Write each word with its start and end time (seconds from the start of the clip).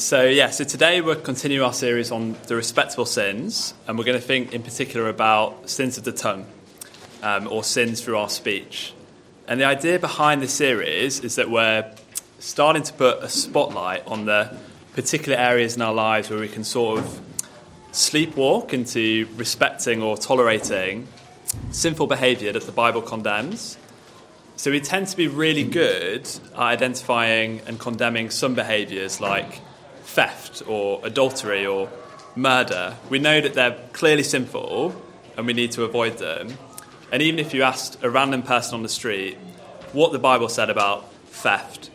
So, 0.00 0.24
yeah, 0.24 0.48
so 0.48 0.64
today 0.64 1.02
we're 1.02 1.14
continuing 1.14 1.62
our 1.62 1.74
series 1.74 2.10
on 2.10 2.34
the 2.46 2.56
respectable 2.56 3.04
sins, 3.04 3.74
and 3.86 3.98
we're 3.98 4.06
going 4.06 4.18
to 4.18 4.26
think 4.26 4.54
in 4.54 4.62
particular 4.62 5.10
about 5.10 5.68
sins 5.68 5.98
of 5.98 6.04
the 6.04 6.12
tongue 6.12 6.46
um, 7.22 7.46
or 7.46 7.62
sins 7.62 8.00
through 8.00 8.16
our 8.16 8.30
speech. 8.30 8.94
And 9.46 9.60
the 9.60 9.66
idea 9.66 9.98
behind 9.98 10.40
the 10.40 10.48
series 10.48 11.20
is 11.20 11.34
that 11.34 11.50
we're 11.50 11.84
starting 12.38 12.82
to 12.84 12.94
put 12.94 13.22
a 13.22 13.28
spotlight 13.28 14.06
on 14.06 14.24
the 14.24 14.56
particular 14.94 15.36
areas 15.36 15.76
in 15.76 15.82
our 15.82 15.92
lives 15.92 16.30
where 16.30 16.40
we 16.40 16.48
can 16.48 16.64
sort 16.64 17.00
of 17.00 17.20
sleepwalk 17.92 18.72
into 18.72 19.28
respecting 19.36 20.02
or 20.02 20.16
tolerating 20.16 21.08
sinful 21.72 22.06
behaviour 22.06 22.52
that 22.52 22.62
the 22.62 22.72
Bible 22.72 23.02
condemns. 23.02 23.76
So 24.56 24.70
we 24.70 24.80
tend 24.80 25.08
to 25.08 25.16
be 25.16 25.28
really 25.28 25.64
good 25.64 26.22
at 26.22 26.58
identifying 26.58 27.60
and 27.66 27.78
condemning 27.78 28.30
some 28.30 28.54
behaviours 28.54 29.20
like 29.20 29.60
theft 30.10 30.62
or 30.66 31.00
adultery 31.04 31.64
or 31.64 31.88
murder. 32.34 32.96
We 33.08 33.18
know 33.18 33.40
that 33.40 33.54
they're 33.54 33.78
clearly 33.92 34.24
sinful 34.24 35.00
and 35.36 35.46
we 35.46 35.52
need 35.52 35.72
to 35.72 35.84
avoid 35.84 36.18
them. 36.18 36.58
And 37.12 37.22
even 37.22 37.38
if 37.38 37.54
you 37.54 37.62
asked 37.62 38.02
a 38.02 38.10
random 38.10 38.42
person 38.42 38.74
on 38.74 38.82
the 38.82 38.88
street 38.88 39.36
what 39.92 40.12
the 40.12 40.18
Bible 40.18 40.48
said 40.48 40.68
about 40.68 41.12
theft, 41.26 41.90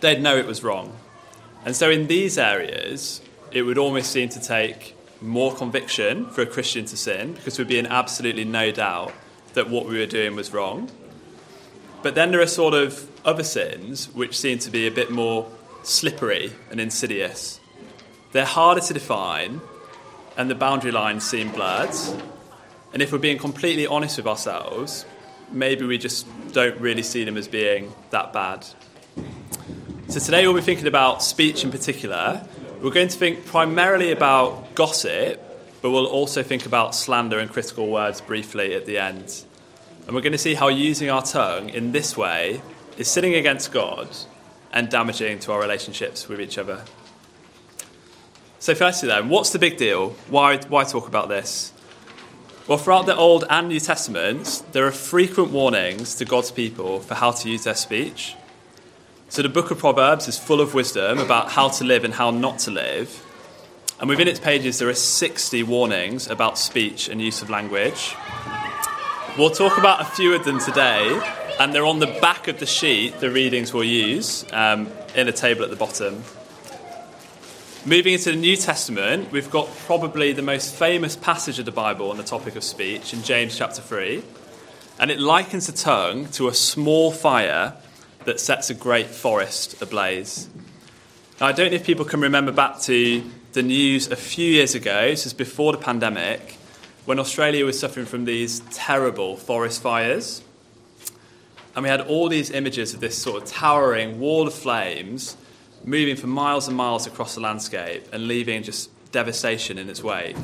they'd 0.00 0.22
know 0.22 0.36
it 0.36 0.46
was 0.46 0.62
wrong. 0.62 0.96
And 1.64 1.76
so 1.76 1.90
in 1.90 2.06
these 2.06 2.38
areas, 2.38 3.20
it 3.50 3.62
would 3.62 3.78
almost 3.78 4.10
seem 4.10 4.28
to 4.30 4.40
take 4.40 4.96
more 5.20 5.54
conviction 5.54 6.28
for 6.30 6.42
a 6.42 6.46
Christian 6.46 6.84
to 6.86 6.96
sin 6.96 7.34
because 7.34 7.58
we'd 7.58 7.68
be 7.68 7.78
in 7.78 7.86
absolutely 7.86 8.44
no 8.44 8.70
doubt 8.70 9.12
that 9.54 9.70
what 9.70 9.86
we 9.86 9.98
were 9.98 10.06
doing 10.06 10.34
was 10.34 10.52
wrong. 10.52 10.90
But 12.02 12.14
then 12.14 12.30
there 12.30 12.40
are 12.40 12.46
sort 12.46 12.74
of 12.74 13.08
other 13.24 13.44
sins 13.44 14.08
which 14.14 14.38
seem 14.38 14.58
to 14.60 14.70
be 14.70 14.86
a 14.86 14.90
bit 14.90 15.10
more 15.10 15.50
slippery 15.86 16.52
and 16.70 16.80
insidious. 16.80 17.60
They're 18.32 18.44
harder 18.44 18.80
to 18.80 18.94
define, 18.94 19.60
and 20.36 20.50
the 20.50 20.54
boundary 20.54 20.90
lines 20.90 21.24
seem 21.24 21.50
blurred. 21.50 21.94
And 22.92 23.02
if 23.02 23.12
we're 23.12 23.18
being 23.18 23.38
completely 23.38 23.86
honest 23.86 24.16
with 24.16 24.26
ourselves, 24.26 25.04
maybe 25.50 25.84
we 25.84 25.98
just 25.98 26.26
don't 26.52 26.78
really 26.80 27.02
see 27.02 27.24
them 27.24 27.36
as 27.36 27.48
being 27.48 27.92
that 28.10 28.32
bad. 28.32 28.66
So 30.08 30.20
today 30.20 30.46
we'll 30.46 30.56
be 30.56 30.62
thinking 30.62 30.86
about 30.86 31.22
speech 31.22 31.64
in 31.64 31.70
particular. 31.70 32.46
We're 32.80 32.90
going 32.90 33.08
to 33.08 33.18
think 33.18 33.46
primarily 33.46 34.12
about 34.12 34.74
gossip, 34.74 35.40
but 35.80 35.90
we'll 35.90 36.06
also 36.06 36.42
think 36.42 36.66
about 36.66 36.94
slander 36.94 37.38
and 37.38 37.50
critical 37.50 37.88
words 37.88 38.20
briefly 38.20 38.74
at 38.74 38.86
the 38.86 38.98
end. 38.98 39.44
And 40.06 40.14
we're 40.14 40.22
going 40.22 40.32
to 40.32 40.38
see 40.38 40.54
how 40.54 40.68
using 40.68 41.08
our 41.10 41.22
tongue 41.22 41.70
in 41.70 41.92
this 41.92 42.16
way 42.16 42.62
is 42.98 43.08
sinning 43.08 43.34
against 43.34 43.72
God 43.72 44.08
and 44.74 44.90
damaging 44.90 45.38
to 45.38 45.52
our 45.52 45.60
relationships 45.60 46.28
with 46.28 46.40
each 46.40 46.58
other. 46.58 46.84
So, 48.58 48.74
firstly, 48.74 49.08
then, 49.08 49.28
what's 49.28 49.50
the 49.50 49.58
big 49.58 49.76
deal? 49.76 50.10
Why, 50.28 50.58
why 50.68 50.84
talk 50.84 51.06
about 51.06 51.28
this? 51.28 51.72
Well, 52.66 52.78
throughout 52.78 53.06
the 53.06 53.14
Old 53.14 53.44
and 53.48 53.68
New 53.68 53.78
Testaments, 53.78 54.60
there 54.72 54.86
are 54.86 54.92
frequent 54.92 55.50
warnings 55.50 56.16
to 56.16 56.24
God's 56.24 56.50
people 56.50 57.00
for 57.00 57.14
how 57.14 57.30
to 57.30 57.48
use 57.48 57.64
their 57.64 57.74
speech. 57.74 58.34
So, 59.28 59.42
the 59.42 59.48
book 59.48 59.70
of 59.70 59.78
Proverbs 59.78 60.28
is 60.28 60.38
full 60.38 60.60
of 60.60 60.74
wisdom 60.74 61.18
about 61.18 61.52
how 61.52 61.68
to 61.68 61.84
live 61.84 62.04
and 62.04 62.14
how 62.14 62.30
not 62.30 62.58
to 62.60 62.70
live. 62.70 63.22
And 64.00 64.08
within 64.08 64.26
its 64.26 64.40
pages, 64.40 64.80
there 64.80 64.88
are 64.88 64.94
60 64.94 65.62
warnings 65.62 66.28
about 66.28 66.58
speech 66.58 67.08
and 67.08 67.22
use 67.22 67.42
of 67.42 67.50
language. 67.50 68.16
We'll 69.38 69.50
talk 69.50 69.78
about 69.78 70.00
a 70.00 70.04
few 70.04 70.34
of 70.34 70.44
them 70.44 70.58
today, 70.58 71.20
and 71.58 71.74
they're 71.74 71.86
on 71.86 72.00
the 72.00 72.18
back 72.20 72.48
of 72.48 72.58
the 72.58 72.66
sheet, 72.66 73.20
the 73.20 73.30
readings 73.30 73.72
we'll 73.72 73.84
use, 73.84 74.44
um, 74.52 74.88
in 75.14 75.28
a 75.28 75.32
table 75.32 75.62
at 75.62 75.70
the 75.70 75.76
bottom. 75.76 76.22
Moving 77.86 78.14
into 78.14 78.30
the 78.30 78.36
New 78.36 78.56
Testament, 78.56 79.30
we've 79.30 79.50
got 79.50 79.68
probably 79.86 80.32
the 80.32 80.42
most 80.42 80.74
famous 80.74 81.16
passage 81.16 81.58
of 81.58 81.64
the 81.66 81.72
Bible 81.72 82.10
on 82.10 82.16
the 82.16 82.22
topic 82.22 82.56
of 82.56 82.64
speech 82.64 83.12
in 83.12 83.22
James 83.22 83.56
chapter 83.56 83.82
3. 83.82 84.22
And 84.98 85.10
it 85.10 85.20
likens 85.20 85.66
the 85.66 85.72
tongue 85.72 86.28
to 86.28 86.48
a 86.48 86.54
small 86.54 87.12
fire 87.12 87.74
that 88.24 88.40
sets 88.40 88.70
a 88.70 88.74
great 88.74 89.08
forest 89.08 89.80
ablaze. 89.82 90.48
Now, 91.40 91.48
I 91.48 91.52
don't 91.52 91.70
know 91.70 91.76
if 91.76 91.84
people 91.84 92.04
can 92.04 92.20
remember 92.20 92.52
back 92.52 92.80
to 92.82 93.22
the 93.52 93.62
news 93.62 94.10
a 94.10 94.16
few 94.16 94.50
years 94.50 94.74
ago, 94.74 95.10
this 95.10 95.26
is 95.26 95.34
before 95.34 95.72
the 95.72 95.78
pandemic, 95.78 96.56
when 97.04 97.18
Australia 97.18 97.64
was 97.64 97.78
suffering 97.78 98.06
from 98.06 98.24
these 98.24 98.60
terrible 98.70 99.36
forest 99.36 99.82
fires. 99.82 100.42
And 101.74 101.82
we 101.82 101.88
had 101.88 102.02
all 102.02 102.28
these 102.28 102.50
images 102.50 102.94
of 102.94 103.00
this 103.00 103.16
sort 103.16 103.42
of 103.42 103.48
towering 103.48 104.20
wall 104.20 104.46
of 104.46 104.54
flames 104.54 105.36
moving 105.84 106.16
for 106.16 106.26
miles 106.26 106.68
and 106.68 106.76
miles 106.76 107.06
across 107.06 107.34
the 107.34 107.40
landscape 107.40 108.06
and 108.12 108.26
leaving 108.26 108.62
just 108.62 108.90
devastation 109.12 109.76
in 109.78 109.90
its 109.90 110.02
wake. 110.02 110.36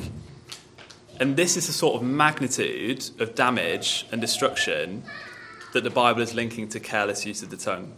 And 1.19 1.35
this 1.35 1.57
is 1.57 1.67
the 1.67 1.73
sort 1.73 1.95
of 1.95 2.03
magnitude 2.07 3.09
of 3.19 3.35
damage 3.35 4.05
and 4.11 4.19
destruction 4.19 5.03
that 5.73 5.83
the 5.83 5.89
Bible 5.89 6.21
is 6.21 6.33
linking 6.33 6.67
to 6.69 6.79
careless 6.79 7.25
use 7.25 7.41
of 7.43 7.49
the 7.49 7.57
tongue. 7.57 7.93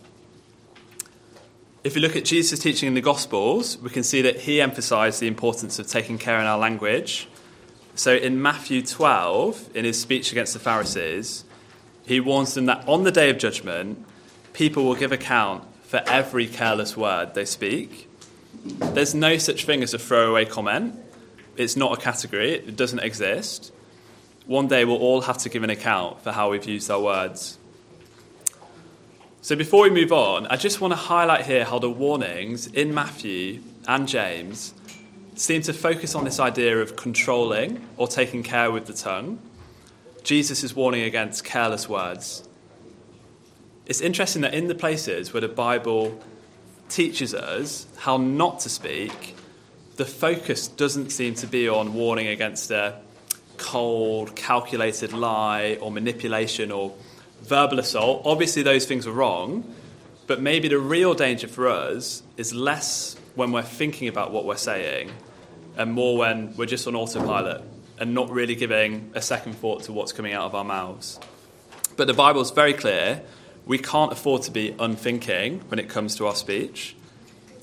If 1.84 1.96
you 1.96 2.02
look 2.02 2.16
at 2.16 2.24
Jesus' 2.24 2.60
teaching 2.60 2.88
in 2.88 2.94
the 2.94 3.02
Gospels, 3.02 3.78
we 3.78 3.90
can 3.90 4.04
see 4.04 4.22
that 4.22 4.42
he 4.42 4.62
emphasized 4.62 5.20
the 5.20 5.28
importance 5.28 5.80
of 5.80 5.88
taking 5.88 6.18
care 6.18 6.40
in 6.40 6.46
our 6.46 6.58
language 6.58 7.28
so 7.96 8.16
in 8.16 8.42
Matthew 8.42 8.82
12, 8.82 9.70
in 9.76 9.86
his 9.86 10.02
speech 10.02 10.32
against 10.32 10.54
the 10.54 10.60
Pharisees, 10.60 11.46
he 12.06 12.20
warns 12.20 12.54
them 12.54 12.66
that 12.66 12.88
on 12.88 13.04
the 13.04 13.12
day 13.12 13.30
of 13.30 13.38
judgment, 13.38 14.06
people 14.54 14.84
will 14.84 14.96
give 14.96 15.12
account 15.12 15.64
for 15.84 16.02
every 16.08 16.48
careless 16.48 16.98
word 16.98 17.34
they 17.34 17.46
speak. 17.46 18.10
There's 18.66 19.14
no 19.14 19.38
such 19.38 19.66
thing 19.66 19.84
as 19.84 19.94
a 19.94 20.00
throwaway 20.00 20.46
comment. 20.46 21.00
It's 21.56 21.76
not 21.76 21.98
a 21.98 22.02
category, 22.02 22.54
it 22.54 22.76
doesn't 22.76 23.00
exist. 23.00 23.72
One 24.46 24.68
day 24.68 24.86
we'll 24.86 24.98
all 24.98 25.22
have 25.22 25.38
to 25.40 25.50
give 25.50 25.64
an 25.64 25.70
account 25.70 26.22
for 26.22 26.32
how 26.32 26.52
we've 26.52 26.66
used 26.66 26.90
our 26.90 27.00
words. 27.00 27.58
So 29.42 29.56
before 29.56 29.84
we 29.84 29.90
move 29.90 30.12
on, 30.12 30.48
I 30.48 30.56
just 30.56 30.82
want 30.82 30.94
to 30.94 30.96
highlight 30.96 31.46
here 31.46 31.66
how 31.66 31.78
the 31.78 31.90
warnings 31.90 32.68
in 32.68 32.94
Matthew 32.94 33.62
and 33.88 34.08
James 34.08 34.74
seem 35.36 35.62
to 35.64 35.74
focus 35.74 36.16
on 36.16 36.24
this 36.24 36.40
idea 36.40 36.80
of 36.80 36.96
controlling 36.96 37.86
or 37.98 38.08
taking 38.08 38.44
care 38.44 38.72
with 38.72 38.86
the 38.86 38.94
tongue. 38.94 39.40
Jesus 40.24 40.64
is 40.64 40.74
warning 40.74 41.02
against 41.02 41.44
careless 41.44 41.90
words. 41.90 42.48
It's 43.86 44.00
interesting 44.00 44.44
that 44.44 44.54
in 44.54 44.68
the 44.68 44.76
places 44.76 45.34
where 45.34 45.42
the 45.42 45.50
Bible 45.50 46.18
teaches 46.88 47.34
us 47.34 47.86
how 47.98 48.16
not 48.16 48.62
to 48.62 48.70
speak, 48.70 49.36
the 49.98 50.06
focus 50.06 50.70
doesn't 50.70 51.10
seem 51.10 51.36
to 51.36 51.48
be 51.48 51.68
on 51.68 51.94
warning 51.94 52.28
against 52.28 52.72
a 52.72 53.00
cold, 53.58 54.34
calculated 54.36 55.12
lie 55.12 55.78
or 55.82 55.92
manipulation 55.92 56.72
or 56.72 56.94
verbal 57.42 57.80
assault. 57.80 58.22
Obviously, 58.24 58.64
those 58.64 58.86
things 58.86 59.06
are 59.06 59.12
wrong, 59.12 59.76
but 60.26 60.42
maybe 60.42 60.70
the 60.70 60.80
real 60.80 61.14
danger 61.14 61.50
for 61.50 61.68
us 61.68 62.24
is 62.38 62.54
less 62.54 63.18
when 63.36 63.52
we're 63.52 63.62
thinking 63.62 64.08
about 64.08 64.32
what 64.32 64.46
we're 64.46 64.56
saying, 64.56 65.12
and 65.76 65.92
more 65.92 66.18
when 66.18 66.56
we're 66.56 66.66
just 66.66 66.88
on 66.88 66.96
autopilot 66.96 67.62
and 68.00 68.14
not 68.14 68.30
really 68.30 68.56
giving 68.56 69.12
a 69.14 69.22
second 69.22 69.54
thought 69.54 69.84
to 69.84 69.94
what's 69.94 70.12
coming 70.12 70.34
out 70.34 70.46
of 70.46 70.56
our 70.56 70.64
mouths. 70.64 71.20
But 71.96 72.08
the 72.08 72.14
Bible 72.14 72.42
is 72.42 72.52
very 72.52 72.74
clear. 72.74 73.22
We 73.66 73.78
can't 73.78 74.12
afford 74.12 74.42
to 74.44 74.52
be 74.52 74.76
unthinking 74.80 75.62
when 75.70 75.80
it 75.80 75.90
comes 75.90 76.16
to 76.16 76.28
our 76.28 76.36
speech. 76.36 76.96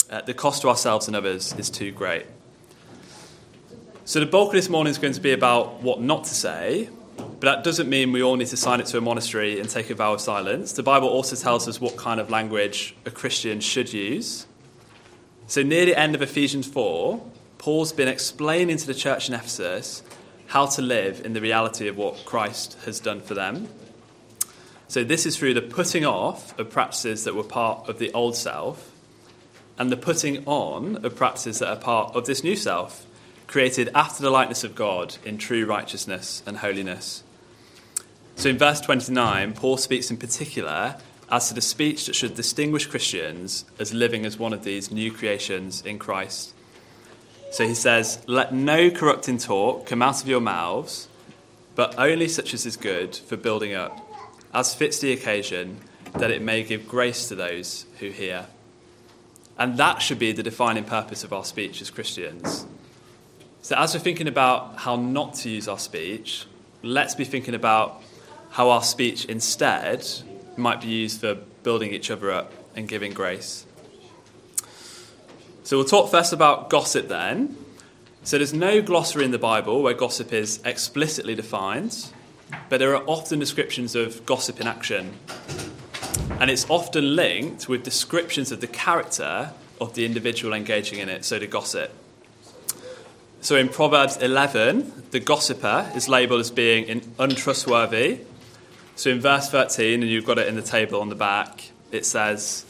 Uh, 0.08 0.20
the 0.22 0.34
cost 0.34 0.62
to 0.62 0.68
ourselves 0.68 1.06
and 1.06 1.16
others 1.16 1.54
is 1.58 1.70
too 1.70 1.92
great. 1.92 2.26
So, 4.04 4.18
the 4.18 4.26
bulk 4.26 4.48
of 4.48 4.54
this 4.54 4.68
morning 4.68 4.90
is 4.90 4.98
going 4.98 5.12
to 5.12 5.20
be 5.20 5.32
about 5.32 5.82
what 5.82 6.00
not 6.00 6.24
to 6.24 6.34
say, 6.34 6.88
but 7.16 7.42
that 7.42 7.64
doesn't 7.64 7.88
mean 7.88 8.12
we 8.12 8.22
all 8.22 8.36
need 8.36 8.48
to 8.48 8.56
sign 8.56 8.80
it 8.80 8.86
to 8.86 8.98
a 8.98 9.00
monastery 9.00 9.60
and 9.60 9.68
take 9.68 9.90
a 9.90 9.94
vow 9.94 10.14
of 10.14 10.20
silence. 10.20 10.72
The 10.72 10.82
Bible 10.82 11.08
also 11.08 11.36
tells 11.36 11.68
us 11.68 11.80
what 11.80 11.96
kind 11.96 12.18
of 12.18 12.30
language 12.30 12.96
a 13.06 13.10
Christian 13.10 13.60
should 13.60 13.92
use. 13.92 14.46
So, 15.46 15.62
near 15.62 15.84
the 15.84 15.98
end 15.98 16.14
of 16.14 16.22
Ephesians 16.22 16.66
4, 16.66 17.24
Paul's 17.58 17.92
been 17.92 18.08
explaining 18.08 18.78
to 18.78 18.86
the 18.86 18.94
church 18.94 19.28
in 19.28 19.34
Ephesus 19.34 20.02
how 20.50 20.66
to 20.66 20.82
live 20.82 21.24
in 21.24 21.32
the 21.32 21.40
reality 21.40 21.86
of 21.86 21.96
what 21.96 22.24
Christ 22.24 22.76
has 22.84 22.98
done 22.98 23.20
for 23.20 23.34
them. 23.34 23.68
So, 24.88 25.04
this 25.04 25.24
is 25.24 25.36
through 25.36 25.54
the 25.54 25.62
putting 25.62 26.04
off 26.04 26.58
of 26.58 26.70
practices 26.70 27.22
that 27.22 27.36
were 27.36 27.44
part 27.44 27.88
of 27.88 28.00
the 28.00 28.12
old 28.12 28.34
self 28.34 28.90
and 29.78 29.92
the 29.92 29.96
putting 29.96 30.44
on 30.46 31.04
of 31.04 31.14
practices 31.14 31.60
that 31.60 31.68
are 31.68 31.76
part 31.76 32.16
of 32.16 32.26
this 32.26 32.42
new 32.42 32.56
self, 32.56 33.06
created 33.46 33.90
after 33.94 34.24
the 34.24 34.30
likeness 34.30 34.64
of 34.64 34.74
God 34.74 35.16
in 35.24 35.38
true 35.38 35.64
righteousness 35.64 36.42
and 36.44 36.56
holiness. 36.56 37.22
So, 38.34 38.48
in 38.48 38.58
verse 38.58 38.80
29, 38.80 39.52
Paul 39.52 39.76
speaks 39.76 40.10
in 40.10 40.16
particular 40.16 40.96
as 41.30 41.46
to 41.46 41.54
the 41.54 41.60
speech 41.60 42.06
that 42.06 42.16
should 42.16 42.34
distinguish 42.34 42.86
Christians 42.86 43.64
as 43.78 43.94
living 43.94 44.26
as 44.26 44.36
one 44.36 44.52
of 44.52 44.64
these 44.64 44.90
new 44.90 45.12
creations 45.12 45.80
in 45.82 46.00
Christ. 46.00 46.54
So 47.50 47.66
he 47.66 47.74
says, 47.74 48.22
Let 48.26 48.54
no 48.54 48.90
corrupting 48.90 49.38
talk 49.38 49.86
come 49.86 50.02
out 50.02 50.22
of 50.22 50.28
your 50.28 50.40
mouths, 50.40 51.08
but 51.74 51.98
only 51.98 52.28
such 52.28 52.54
as 52.54 52.64
is 52.64 52.76
good 52.76 53.16
for 53.16 53.36
building 53.36 53.74
up, 53.74 53.98
as 54.54 54.74
fits 54.74 55.00
the 55.00 55.12
occasion, 55.12 55.78
that 56.14 56.30
it 56.30 56.42
may 56.42 56.62
give 56.62 56.88
grace 56.88 57.28
to 57.28 57.34
those 57.34 57.86
who 57.98 58.10
hear. 58.10 58.46
And 59.58 59.76
that 59.76 60.00
should 60.00 60.18
be 60.18 60.32
the 60.32 60.42
defining 60.42 60.84
purpose 60.84 61.22
of 61.24 61.32
our 61.32 61.44
speech 61.44 61.82
as 61.82 61.90
Christians. 61.90 62.66
So, 63.62 63.76
as 63.76 63.94
we're 63.94 64.00
thinking 64.00 64.26
about 64.26 64.78
how 64.78 64.96
not 64.96 65.34
to 65.34 65.50
use 65.50 65.68
our 65.68 65.78
speech, 65.78 66.46
let's 66.82 67.14
be 67.14 67.24
thinking 67.24 67.54
about 67.54 68.02
how 68.50 68.70
our 68.70 68.82
speech 68.82 69.26
instead 69.26 70.06
might 70.56 70.80
be 70.80 70.88
used 70.88 71.20
for 71.20 71.34
building 71.62 71.92
each 71.92 72.10
other 72.10 72.30
up 72.30 72.52
and 72.74 72.88
giving 72.88 73.12
grace. 73.12 73.66
So, 75.70 75.76
we'll 75.76 75.86
talk 75.86 76.10
first 76.10 76.32
about 76.32 76.68
gossip 76.68 77.06
then. 77.06 77.56
So, 78.24 78.38
there's 78.38 78.52
no 78.52 78.82
glossary 78.82 79.24
in 79.24 79.30
the 79.30 79.38
Bible 79.38 79.84
where 79.84 79.94
gossip 79.94 80.32
is 80.32 80.58
explicitly 80.64 81.36
defined, 81.36 82.08
but 82.68 82.78
there 82.78 82.96
are 82.96 83.04
often 83.06 83.38
descriptions 83.38 83.94
of 83.94 84.26
gossip 84.26 84.60
in 84.60 84.66
action. 84.66 85.12
And 86.40 86.50
it's 86.50 86.68
often 86.68 87.14
linked 87.14 87.68
with 87.68 87.84
descriptions 87.84 88.50
of 88.50 88.60
the 88.60 88.66
character 88.66 89.52
of 89.80 89.94
the 89.94 90.04
individual 90.04 90.54
engaging 90.54 90.98
in 90.98 91.08
it, 91.08 91.24
so 91.24 91.38
the 91.38 91.46
gossip. 91.46 91.94
So 93.40 93.54
in 93.54 93.68
Proverbs 93.68 94.16
11, 94.16 95.04
the 95.12 95.20
gossiper 95.20 95.88
is 95.94 96.08
labeled 96.08 96.40
as 96.40 96.50
being 96.50 97.00
untrustworthy. 97.16 98.22
So 98.96 99.10
in 99.10 99.20
verse 99.20 99.48
13, 99.48 100.02
and 100.02 100.10
you've 100.10 100.26
got 100.26 100.38
it 100.38 100.48
in 100.48 100.56
the 100.56 100.62
table 100.62 101.00
on 101.00 101.10
the 101.10 101.14
back, 101.14 101.70
it 101.92 102.04
says, 102.04 102.64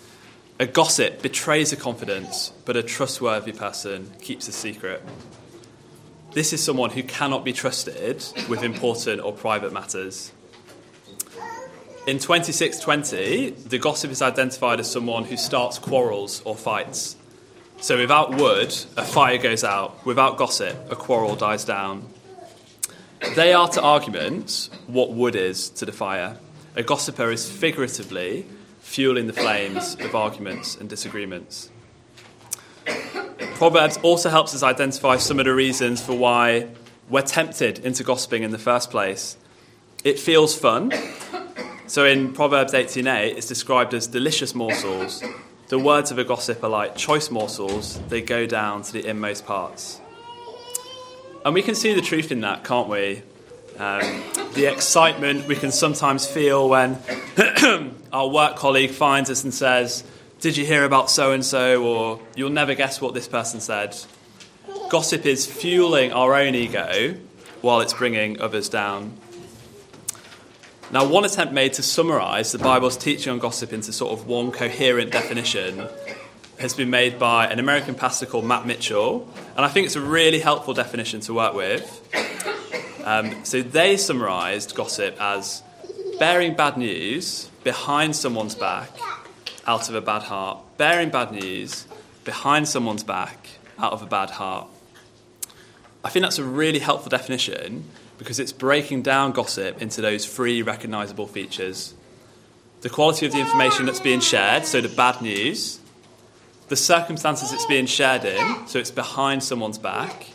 A 0.60 0.66
gossip 0.66 1.22
betrays 1.22 1.72
a 1.72 1.76
confidence, 1.76 2.52
but 2.66 2.76
a 2.76 2.82
trustworthy 2.82 3.50
person 3.50 4.10
keeps 4.20 4.46
a 4.46 4.52
secret. 4.52 5.02
This 6.34 6.52
is 6.52 6.62
someone 6.62 6.90
who 6.90 7.02
cannot 7.02 7.46
be 7.46 7.54
trusted 7.54 8.22
with 8.46 8.62
important 8.62 9.22
or 9.22 9.32
private 9.32 9.72
matters. 9.72 10.32
In 12.06 12.18
2620, 12.18 13.52
the 13.68 13.78
gossip 13.78 14.10
is 14.10 14.20
identified 14.20 14.80
as 14.80 14.92
someone 14.92 15.24
who 15.24 15.38
starts 15.38 15.78
quarrels 15.78 16.42
or 16.44 16.54
fights. 16.54 17.16
So 17.78 17.96
without 17.96 18.34
wood, 18.34 18.76
a 18.98 19.04
fire 19.06 19.38
goes 19.38 19.64
out. 19.64 20.04
Without 20.04 20.36
gossip, 20.36 20.76
a 20.92 20.94
quarrel 20.94 21.36
dies 21.36 21.64
down. 21.64 22.06
They 23.34 23.54
are 23.54 23.68
to 23.70 23.80
arguments 23.80 24.68
what 24.88 25.14
wood 25.14 25.36
is 25.36 25.70
to 25.70 25.86
the 25.86 25.92
fire. 25.92 26.36
A 26.76 26.82
gossiper 26.82 27.30
is 27.30 27.50
figuratively 27.50 28.44
fueling 28.90 29.28
the 29.28 29.32
flames 29.32 29.94
of 30.00 30.16
arguments 30.16 30.74
and 30.74 30.88
disagreements. 30.88 31.70
Proverbs 33.54 33.98
also 34.02 34.28
helps 34.28 34.52
us 34.52 34.64
identify 34.64 35.16
some 35.16 35.38
of 35.38 35.44
the 35.44 35.54
reasons 35.54 36.02
for 36.04 36.14
why 36.14 36.66
we're 37.08 37.22
tempted 37.22 37.78
into 37.84 38.02
gossiping 38.02 38.42
in 38.42 38.50
the 38.50 38.58
first 38.58 38.90
place. 38.90 39.36
It 40.02 40.18
feels 40.18 40.58
fun. 40.58 40.92
So 41.86 42.04
in 42.04 42.32
Proverbs 42.32 42.74
18:8, 42.74 43.36
it's 43.36 43.46
described 43.46 43.94
as 43.94 44.08
delicious 44.08 44.56
morsels. 44.56 45.22
The 45.68 45.78
words 45.78 46.10
of 46.10 46.18
a 46.18 46.24
gossip 46.24 46.64
are 46.64 46.70
like 46.70 46.96
choice 46.96 47.30
morsels, 47.30 48.00
they 48.08 48.20
go 48.20 48.44
down 48.44 48.82
to 48.82 48.92
the 48.92 49.06
inmost 49.06 49.46
parts. 49.46 50.00
And 51.44 51.54
we 51.54 51.62
can 51.62 51.76
see 51.76 51.94
the 51.94 52.02
truth 52.02 52.32
in 52.32 52.40
that, 52.40 52.64
can't 52.64 52.88
we? 52.88 53.22
Um, 53.78 54.24
the 54.54 54.66
excitement 54.66 55.46
we 55.46 55.54
can 55.54 55.70
sometimes 55.70 56.26
feel 56.26 56.68
when 56.68 56.98
our 58.12 58.28
work 58.28 58.56
colleague 58.56 58.90
finds 58.90 59.30
us 59.30 59.44
and 59.44 59.52
says, 59.52 60.04
did 60.40 60.56
you 60.56 60.64
hear 60.64 60.84
about 60.84 61.10
so 61.10 61.32
and 61.32 61.44
so? 61.44 61.84
Or 61.84 62.20
you'll 62.34 62.50
never 62.50 62.74
guess 62.74 63.00
what 63.00 63.14
this 63.14 63.28
person 63.28 63.60
said. 63.60 63.96
Gossip 64.88 65.26
is 65.26 65.46
fueling 65.46 66.12
our 66.12 66.34
own 66.34 66.54
ego 66.54 67.16
while 67.60 67.80
it's 67.80 67.92
bringing 67.92 68.40
others 68.40 68.68
down. 68.68 69.16
Now, 70.90 71.06
one 71.06 71.24
attempt 71.24 71.52
made 71.52 71.74
to 71.74 71.82
summarize 71.82 72.52
the 72.52 72.58
Bible's 72.58 72.96
teaching 72.96 73.32
on 73.32 73.38
gossip 73.38 73.72
into 73.72 73.92
sort 73.92 74.18
of 74.18 74.26
one 74.26 74.50
coherent 74.50 75.12
definition 75.12 75.86
has 76.58 76.74
been 76.74 76.90
made 76.90 77.18
by 77.18 77.46
an 77.46 77.58
American 77.58 77.94
pastor 77.94 78.26
called 78.26 78.44
Matt 78.44 78.66
Mitchell, 78.66 79.32
and 79.56 79.64
I 79.64 79.68
think 79.68 79.86
it's 79.86 79.96
a 79.96 80.00
really 80.00 80.40
helpful 80.40 80.74
definition 80.74 81.20
to 81.20 81.34
work 81.34 81.54
with. 81.54 81.96
Um, 83.04 83.44
so 83.44 83.62
they 83.62 83.96
summarized 83.96 84.74
gossip 84.74 85.16
as 85.20 85.62
bearing 86.18 86.54
bad 86.54 86.76
news 86.76 87.49
behind 87.64 88.16
someone's 88.16 88.54
back 88.54 88.90
out 89.66 89.88
of 89.88 89.94
a 89.94 90.00
bad 90.00 90.22
heart, 90.22 90.58
bearing 90.76 91.10
bad 91.10 91.32
news 91.32 91.86
behind 92.24 92.68
someone's 92.68 93.04
back 93.04 93.48
out 93.78 93.92
of 93.92 94.02
a 94.02 94.06
bad 94.06 94.30
heart. 94.30 94.68
I 96.04 96.08
think 96.08 96.22
that's 96.22 96.38
a 96.38 96.44
really 96.44 96.78
helpful 96.78 97.10
definition 97.10 97.84
because 98.18 98.38
it's 98.38 98.52
breaking 98.52 99.02
down 99.02 99.32
gossip 99.32 99.80
into 99.80 100.00
those 100.00 100.26
three 100.26 100.62
recognizable 100.62 101.26
features 101.26 101.94
the 102.80 102.88
quality 102.88 103.26
of 103.26 103.32
the 103.32 103.38
information 103.38 103.84
that's 103.84 104.00
being 104.00 104.20
shared, 104.20 104.64
so 104.64 104.80
the 104.80 104.88
bad 104.88 105.20
news, 105.20 105.80
the 106.68 106.76
circumstances 106.76 107.52
it's 107.52 107.66
being 107.66 107.86
shared 107.86 108.24
in, 108.24 108.66
so 108.66 108.78
it's 108.78 108.90
behind 108.90 109.42
someone's 109.42 109.76
back, 109.76 110.28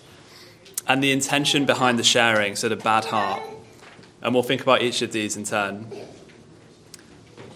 and 0.87 1.03
the 1.03 1.11
intention 1.11 1.65
behind 1.65 1.97
the 1.97 2.03
sharing, 2.03 2.55
so 2.55 2.69
the 2.69 2.75
bad 2.75 3.05
heart. 3.05 3.41
And 4.21 4.33
we'll 4.33 4.43
think 4.43 4.61
about 4.61 4.83
each 4.83 5.01
of 5.01 5.11
these 5.11 5.35
in 5.35 5.43
turn. 5.43 5.87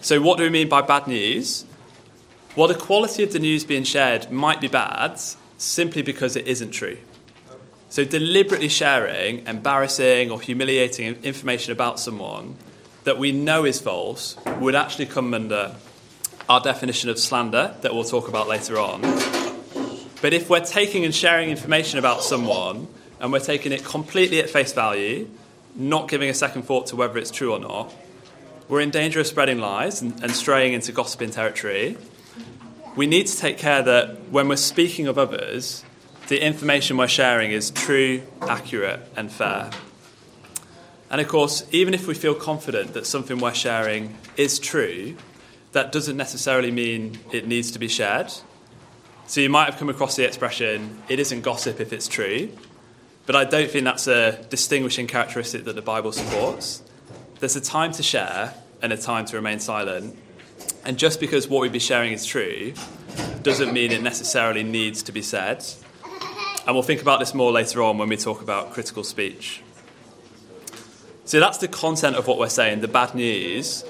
So, 0.02 0.22
what 0.22 0.38
do 0.38 0.44
we 0.44 0.50
mean 0.50 0.70
by 0.70 0.82
bad 0.82 1.08
news? 1.08 1.66
Well, 2.56 2.68
the 2.68 2.76
quality 2.76 3.24
of 3.24 3.34
the 3.34 3.40
news 3.40 3.64
being 3.64 3.84
shared 3.84 4.32
might 4.32 4.62
be 4.62 4.68
bad 4.68 5.20
simply 5.58 6.02
because 6.02 6.36
it 6.36 6.48
isn't 6.48 6.72
true. 6.72 6.98
So, 7.90 8.06
deliberately 8.06 8.70
sharing 8.70 9.46
embarrassing 9.46 10.32
or 10.32 10.40
humiliating 10.40 11.22
information 11.24 11.74
about 11.74 12.00
someone 12.00 12.56
that 13.04 13.18
we 13.18 13.32
know 13.32 13.66
is 13.66 13.82
false 13.82 14.38
would 14.60 14.76
actually 14.76 15.06
come 15.06 15.34
under 15.34 15.76
our 16.48 16.62
definition 16.62 17.10
of 17.10 17.20
slander 17.20 17.76
that 17.82 17.94
we'll 17.94 18.04
talk 18.04 18.28
about 18.28 18.48
later 18.48 18.80
on. 18.80 19.02
But 20.22 20.34
if 20.34 20.50
we're 20.50 20.60
taking 20.60 21.06
and 21.06 21.14
sharing 21.14 21.50
information 21.50 22.00
about 22.00 22.24
someone 22.24 22.88
and 23.20 23.32
we're 23.32 23.40
taking 23.40 23.72
it 23.72 23.84
completely 23.84 24.40
at 24.40 24.50
face 24.50 24.74
value, 24.74 25.30
not 25.76 26.10
giving 26.10 26.30
a 26.30 26.34
second 26.34 26.64
thought 26.64 26.88
to 26.88 26.96
whether 26.96 27.18
it's 27.18 27.32
true 27.32 27.54
or 27.54 27.60
not, 27.60 27.94
we're 28.70 28.82
in 28.82 28.92
danger 28.92 29.20
of 29.20 29.28
spreading 29.28 29.58
lies 29.58 30.02
and, 30.02 30.24
and 30.24 30.32
straying 30.32 30.74
into 30.74 30.92
gossiping 30.92 31.32
territory. 31.32 31.98
We 32.96 33.08
need 33.08 33.28
to 33.28 33.36
take 33.36 33.58
care 33.58 33.82
that 33.82 34.30
when 34.30 34.48
we're 34.48 34.58
speaking 34.58 35.08
of 35.08 35.18
others, 35.18 35.84
the 36.28 36.40
information 36.46 36.96
we're 36.96 37.08
sharing 37.08 37.52
is 37.52 37.72
true, 37.72 38.22
accurate, 38.42 39.02
and 39.16 39.32
fair. 39.32 39.72
And 41.10 41.20
of 41.20 41.28
course, 41.28 41.66
even 41.72 41.96
if 41.96 42.06
we 42.06 42.14
feel 42.14 42.36
confident 42.36 42.94
that 42.94 43.08
something 43.08 43.40
we're 43.40 43.56
sharing 43.56 44.16
is 44.38 44.60
true, 44.60 45.18
that 45.72 45.92
doesn't 45.92 46.18
necessarily 46.18 46.70
mean 46.70 47.18
it 47.32 47.48
needs 47.48 47.72
to 47.72 47.80
be 47.80 47.88
shared. 47.88 48.32
So 49.26 49.42
you 49.42 49.50
might 49.50 49.66
have 49.66 49.78
come 49.78 49.90
across 49.90 50.16
the 50.16 50.26
expression, 50.26 51.02
it 51.10 51.20
isn't 51.20 51.42
gossip 51.42 51.80
if 51.80 51.92
it's 51.92 52.08
true, 52.08 52.50
but 53.26 53.36
I 53.36 53.46
don't 53.46 53.70
think 53.70 53.86
that's 53.86 54.08
a 54.08 54.44
distinguishing 54.50 55.08
characteristic 55.08 55.66
that 55.66 55.76
the 55.76 55.82
Bible 55.82 56.12
supports. 56.12 56.84
There's 57.40 57.56
a 57.56 57.62
time 57.62 57.94
to 57.94 58.04
share 58.04 58.54
and 58.82 58.92
a 58.92 58.98
time 58.98 59.24
to 59.26 59.38
remain 59.38 59.60
silent. 59.60 60.18
And 60.84 60.98
just 60.98 61.22
because 61.22 61.48
what 61.48 61.62
we'd 61.62 61.72
be 61.72 61.80
sharing 61.80 62.12
is 62.12 62.26
true 62.26 62.74
doesn't 63.44 63.72
mean 63.72 63.92
it 63.92 64.04
necessarily 64.04 64.64
needs 64.64 65.02
to 65.04 65.14
be 65.14 65.22
said. 65.22 65.66
And 66.68 66.76
we'll 66.76 66.84
think 66.84 67.02
about 67.02 67.20
this 67.20 67.34
more 67.34 67.52
later 67.52 67.82
on 67.82 67.98
when 67.98 68.10
we 68.10 68.18
talk 68.18 68.42
about 68.42 68.74
critical 68.74 69.06
speech. 69.06 69.62
So 71.24 71.40
that's 71.40 71.60
the 71.60 71.70
content 71.70 72.18
of 72.18 72.28
what 72.28 72.40
we're 72.40 72.50
saying, 72.50 72.82
the 72.82 72.90
bad 72.90 73.16
news. 73.16 73.86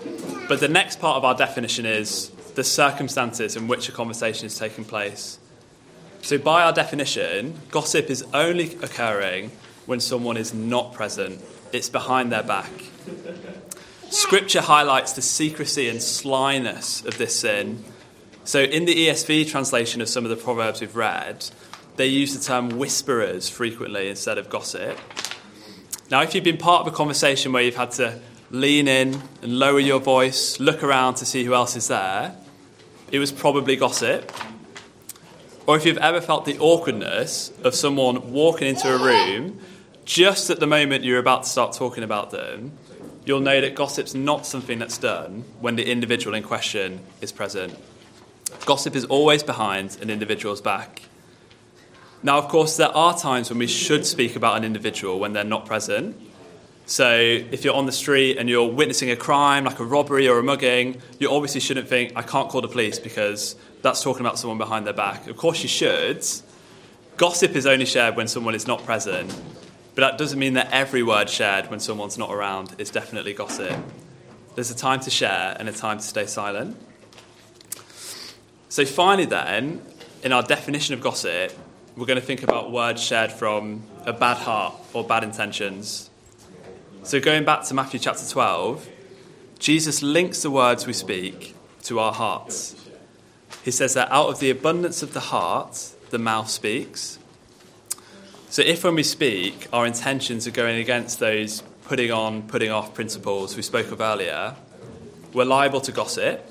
But 0.48 0.60
the 0.60 0.68
next 0.68 1.00
part 1.00 1.18
of 1.18 1.26
our 1.26 1.34
definition 1.34 1.88
is 1.88 2.30
the 2.54 2.64
circumstances 2.64 3.56
in 3.56 3.68
which 3.68 3.90
a 3.90 3.92
conversation 3.92 4.46
is 4.46 4.60
taking 4.60 4.86
place. 4.86 5.40
So, 6.22 6.38
by 6.38 6.64
our 6.64 6.74
definition, 6.74 7.62
gossip 7.72 8.10
is 8.10 8.26
only 8.34 8.76
occurring 8.84 9.52
when 9.86 10.02
someone 10.02 10.36
is 10.36 10.54
not 10.54 10.94
present, 10.94 11.42
it's 11.72 11.88
behind 11.88 12.32
their 12.32 12.44
back. 12.44 12.70
Scripture 14.10 14.62
highlights 14.62 15.14
the 15.14 15.22
secrecy 15.22 15.88
and 15.88 16.02
slyness 16.02 17.06
of 17.06 17.18
this 17.18 17.36
sin. 17.36 17.84
So, 18.44 18.62
in 18.62 18.86
the 18.86 19.08
ESV 19.08 19.50
translation 19.50 20.02
of 20.02 20.10
some 20.10 20.24
of 20.26 20.30
the 20.32 20.36
Proverbs 20.36 20.82
we've 20.82 20.96
read, 20.96 21.46
they 21.96 22.08
use 22.08 22.36
the 22.36 22.44
term 22.44 22.70
whisperers 22.80 23.50
frequently 23.50 24.10
instead 24.10 24.38
of 24.38 24.50
gossip. 24.50 24.98
Now, 26.10 26.22
if 26.22 26.34
you've 26.34 26.44
been 26.44 26.58
part 26.58 26.88
of 26.88 26.92
a 26.92 26.96
conversation 26.96 27.52
where 27.52 27.62
you've 27.62 27.76
had 27.76 27.92
to 27.92 28.20
lean 28.50 28.88
in 28.88 29.22
and 29.44 29.60
lower 29.60 29.80
your 29.80 30.00
voice, 30.00 30.60
look 30.60 30.84
around 30.84 31.16
to 31.16 31.26
see 31.26 31.44
who 31.44 31.54
else 31.54 31.76
is 31.76 31.88
there, 31.88 32.36
it 33.12 33.20
was 33.20 33.32
probably 33.32 33.76
gossip. 33.76 34.32
Or 35.68 35.78
if 35.78 35.86
you've 35.86 36.00
ever 36.00 36.20
felt 36.20 36.46
the 36.46 36.58
awkwardness 36.58 37.52
of 37.64 37.76
someone 37.76 38.32
walking 38.32 38.68
into 38.68 38.92
a 38.92 38.98
room 38.98 39.60
just 40.04 40.50
at 40.50 40.60
the 40.60 40.66
moment 40.66 41.04
you're 41.04 41.20
about 41.20 41.44
to 41.44 41.50
start 41.50 41.74
talking 41.74 42.04
about 42.04 42.32
them, 42.32 42.72
you'll 43.30 43.40
know 43.40 43.62
that 43.62 43.76
gossip's 43.76 44.16
not 44.16 44.44
something 44.44 44.80
that's 44.80 44.98
done 44.98 45.44
when 45.60 45.76
the 45.76 45.88
individual 45.88 46.36
in 46.36 46.42
question 46.42 47.00
is 47.22 47.32
present. 47.32 47.78
Gossip 48.66 48.96
is 48.96 49.06
always 49.06 49.44
behind 49.44 50.00
an 50.02 50.10
individual's 50.10 50.62
back. 50.62 51.04
Now, 52.24 52.40
of 52.40 52.48
course, 52.48 52.76
there 52.76 52.90
are 52.90 53.16
times 53.16 53.52
when 53.52 53.60
we 53.60 53.68
should 53.68 54.08
speak 54.08 54.36
about 54.36 54.58
an 54.58 54.64
individual 54.64 55.20
when 55.20 55.34
they're 55.34 55.44
not 55.44 55.68
present. 55.68 56.20
So 56.88 57.08
if 57.20 57.64
you're 57.64 57.76
on 57.76 57.86
the 57.86 57.92
street 57.92 58.38
and 58.38 58.50
you're 58.50 58.68
witnessing 58.68 59.12
a 59.12 59.16
crime 59.16 59.64
like 59.64 59.80
a 59.80 59.86
robbery 59.86 60.28
or 60.28 60.40
a 60.40 60.44
mugging, 60.44 61.00
you 61.20 61.32
obviously 61.32 61.62
shouldn't 61.62 61.88
think, 61.88 62.14
I 62.16 62.24
can't 62.24 62.50
call 62.50 62.62
the 62.62 62.68
police 62.68 62.98
because 62.98 63.56
that's 63.84 64.02
talking 64.02 64.22
about 64.22 64.40
someone 64.40 64.58
behind 64.58 64.88
their 64.88 64.94
back. 64.94 65.28
Of 65.28 65.38
course 65.38 65.62
you 65.62 65.70
should. 65.70 66.26
Gossip 67.18 67.56
is 67.56 67.68
only 67.68 67.86
shared 67.86 68.16
when 68.16 68.28
someone 68.28 68.56
is 68.56 68.66
not 68.66 68.84
present, 68.86 69.32
but 70.00 70.12
that 70.12 70.18
doesn't 70.18 70.40
mean 70.40 70.54
that 70.54 70.72
every 70.72 71.04
word 71.04 71.30
shared 71.30 71.70
when 71.70 71.82
someone's 71.82 72.18
not 72.18 72.32
around 72.32 72.74
is 72.78 72.90
definitely 72.90 73.34
gossip. 73.34 73.76
There's 74.56 74.72
a 74.72 74.76
time 74.76 75.02
to 75.02 75.10
share 75.10 75.58
and 75.60 75.68
a 75.68 75.74
time 75.74 75.98
to 75.98 76.04
stay 76.06 76.26
silent. 76.26 76.78
So, 78.70 78.86
finally, 78.86 79.26
then, 79.26 79.82
in 80.24 80.32
our 80.32 80.42
definition 80.42 80.94
of 80.94 81.02
gossip, 81.02 81.52
we're 81.98 82.06
going 82.06 82.18
to 82.18 82.26
think 82.26 82.44
about 82.44 82.72
words 82.72 83.04
shared 83.04 83.30
from 83.30 83.84
a 84.06 84.14
bad 84.14 84.38
heart 84.38 84.74
or 84.94 85.04
bad 85.04 85.26
intentions. 85.26 86.10
So, 87.04 87.20
going 87.20 87.44
back 87.44 87.66
to 87.66 87.74
Matthew 87.74 88.00
chapter 88.00 88.26
12, 88.26 88.88
Jesus 89.60 90.02
links 90.02 90.44
the 90.44 90.50
words 90.50 90.88
we 90.88 90.94
speak 90.94 91.58
to 91.84 92.00
our 92.00 92.14
hearts. 92.14 92.88
He 93.66 93.72
says 93.72 93.96
that 93.96 94.10
out 94.14 94.30
of 94.30 94.40
the 94.40 94.50
abundance 94.50 95.04
of 95.04 95.14
the 95.14 95.20
heart, 95.20 95.92
the 96.10 96.20
mouth 96.20 96.50
speaks. 96.50 97.19
So, 98.52 98.64
if 98.64 98.84
when 98.84 98.96
we 98.96 99.04
speak, 99.04 99.68
our 99.72 99.86
intentions 99.86 100.48
are 100.48 100.52
going 100.52 100.80
against 100.80 101.20
those 101.20 101.62
putting 101.84 102.12
on, 102.12 102.42
putting 102.42 102.72
off 102.72 102.96
principles 102.96 103.56
we 103.56 103.62
spoke 103.62 103.92
of 103.92 104.02
earlier, 104.02 104.56
we're 105.34 105.46
liable 105.46 105.82
to 105.82 105.92
gossip. 105.92 106.44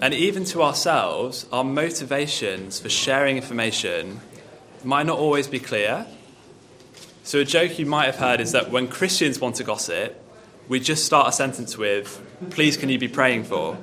And 0.00 0.14
even 0.14 0.44
to 0.44 0.62
ourselves, 0.62 1.46
our 1.50 1.64
motivations 1.64 2.78
for 2.78 2.88
sharing 2.88 3.36
information 3.36 4.20
might 4.84 5.06
not 5.06 5.18
always 5.18 5.48
be 5.48 5.58
clear. 5.58 6.06
So, 7.24 7.40
a 7.40 7.44
joke 7.44 7.80
you 7.80 7.86
might 7.86 8.06
have 8.06 8.18
heard 8.18 8.40
is 8.40 8.52
that 8.52 8.70
when 8.70 8.86
Christians 8.86 9.40
want 9.40 9.56
to 9.56 9.64
gossip, 9.64 10.22
we 10.68 10.78
just 10.78 11.04
start 11.04 11.28
a 11.28 11.32
sentence 11.32 11.76
with, 11.76 12.24
Please, 12.50 12.76
can 12.76 12.88
you 12.88 13.00
be 13.00 13.08
praying 13.08 13.44
for? 13.44 13.76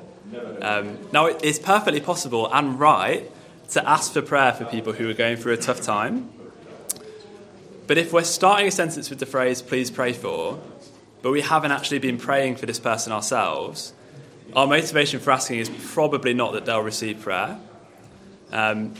Um, 0.61 0.97
now, 1.11 1.25
it's 1.25 1.59
perfectly 1.59 1.99
possible 1.99 2.49
and 2.53 2.79
right 2.79 3.29
to 3.71 3.85
ask 3.85 4.13
for 4.13 4.21
prayer 4.21 4.53
for 4.53 4.63
people 4.63 4.93
who 4.93 5.09
are 5.09 5.13
going 5.13 5.35
through 5.35 5.51
a 5.51 5.57
tough 5.57 5.81
time. 5.81 6.29
But 7.87 7.97
if 7.97 8.11
we're 8.11 8.23
starting 8.23 8.67
a 8.67 8.71
sentence 8.71 9.09
with 9.09 9.19
the 9.19 9.25
phrase, 9.25 9.61
please 9.61 9.91
pray 9.91 10.13
for, 10.13 10.59
but 11.21 11.31
we 11.31 11.41
haven't 11.41 11.71
actually 11.71 11.99
been 11.99 12.17
praying 12.17 12.55
for 12.55 12.65
this 12.65 12.79
person 12.79 13.11
ourselves, 13.11 13.93
our 14.55 14.67
motivation 14.67 15.19
for 15.19 15.31
asking 15.31 15.59
is 15.59 15.69
probably 15.93 16.33
not 16.33 16.53
that 16.53 16.65
they'll 16.65 16.81
receive 16.81 17.21
prayer. 17.21 17.59
Um, 18.51 18.93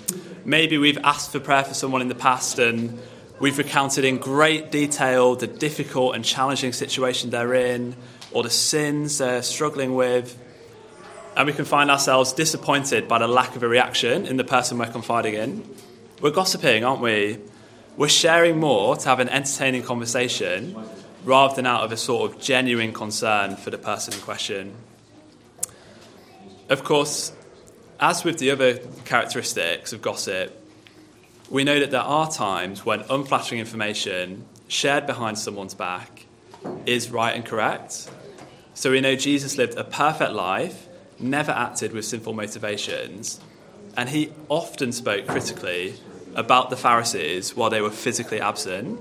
maybe 0.44 0.78
we've 0.78 0.98
asked 1.04 1.32
for 1.32 1.40
prayer 1.40 1.64
for 1.64 1.74
someone 1.74 2.02
in 2.02 2.10
the 2.10 2.16
past 2.16 2.60
and 2.60 3.00
we've 3.40 3.58
recounted 3.58 4.06
in 4.06 4.18
great 4.18 4.72
detail 4.72 5.36
the 5.36 5.48
difficult 5.48 6.16
and 6.16 6.26
challenging 6.26 6.74
situation 6.74 7.30
they're 7.30 7.54
in 7.54 7.96
or 8.32 8.44
the 8.44 8.50
sins 8.50 9.20
they're 9.20 9.42
struggling 9.42 9.96
with. 9.96 10.38
And 11.38 11.48
we 11.48 11.54
can 11.54 11.66
find 11.66 11.90
ourselves 11.90 12.34
disappointed 12.34 13.08
by 13.08 13.20
the 13.20 13.28
lack 13.28 13.56
of 13.56 13.64
a 13.64 13.68
reaction 13.68 14.26
in 14.26 14.38
the 14.38 14.44
person 14.44 14.78
we're 14.78 14.88
confiding 14.88 15.36
in. 15.36 15.76
We're 16.22 16.32
gossiping, 16.32 16.84
aren't 16.84 17.02
we? 17.02 17.40
We're 17.98 18.10
sharing 18.10 18.60
more 18.60 18.98
to 18.98 19.08
have 19.08 19.22
an 19.22 19.30
entertaining 19.30 19.84
conversation 19.84 20.76
rather 21.24 21.56
than 21.56 21.66
out 21.66 21.86
of 21.86 21.94
a 21.94 21.98
sort 21.98 22.30
of 22.30 22.42
genuine 22.42 22.92
concern 22.92 23.56
for 23.56 23.70
the 23.70 23.78
person 23.78 24.14
in 24.14 24.20
question. 24.20 24.76
Of 26.68 26.84
course, 26.84 27.32
as 27.98 28.26
with 28.26 28.38
the 28.38 28.52
other 28.52 28.80
characteristics 29.06 29.94
of 29.94 30.02
gossip, 30.02 30.62
we 31.50 31.64
know 31.64 31.80
that 31.80 31.92
there 31.92 32.02
are 32.02 32.30
times 32.30 32.86
when 32.86 33.06
unflattering 33.10 33.62
information 33.62 34.44
shared 34.68 35.06
behind 35.06 35.40
someone's 35.40 35.74
back 35.74 36.26
is 36.86 37.10
right 37.10 37.34
and 37.34 37.46
correct. 37.46 38.10
So 38.74 38.92
we 38.92 39.00
know 39.00 39.16
Jesus 39.16 39.58
lived 39.58 39.78
a 39.78 39.86
perfect 39.86 40.34
life, 40.34 40.88
never 41.18 41.54
acted 41.54 41.94
with 41.94 42.04
sinful 42.04 42.34
motivations, 42.34 43.40
and 43.96 44.10
he 44.10 44.34
often 44.50 44.92
spoke 44.92 45.28
critically 45.28 45.96
about 46.36 46.70
the 46.70 46.78
Pharisees 46.78 47.56
while 47.56 47.70
they 47.70 47.82
were 47.82 47.90
physically 47.90 48.40
absent. 48.40 49.00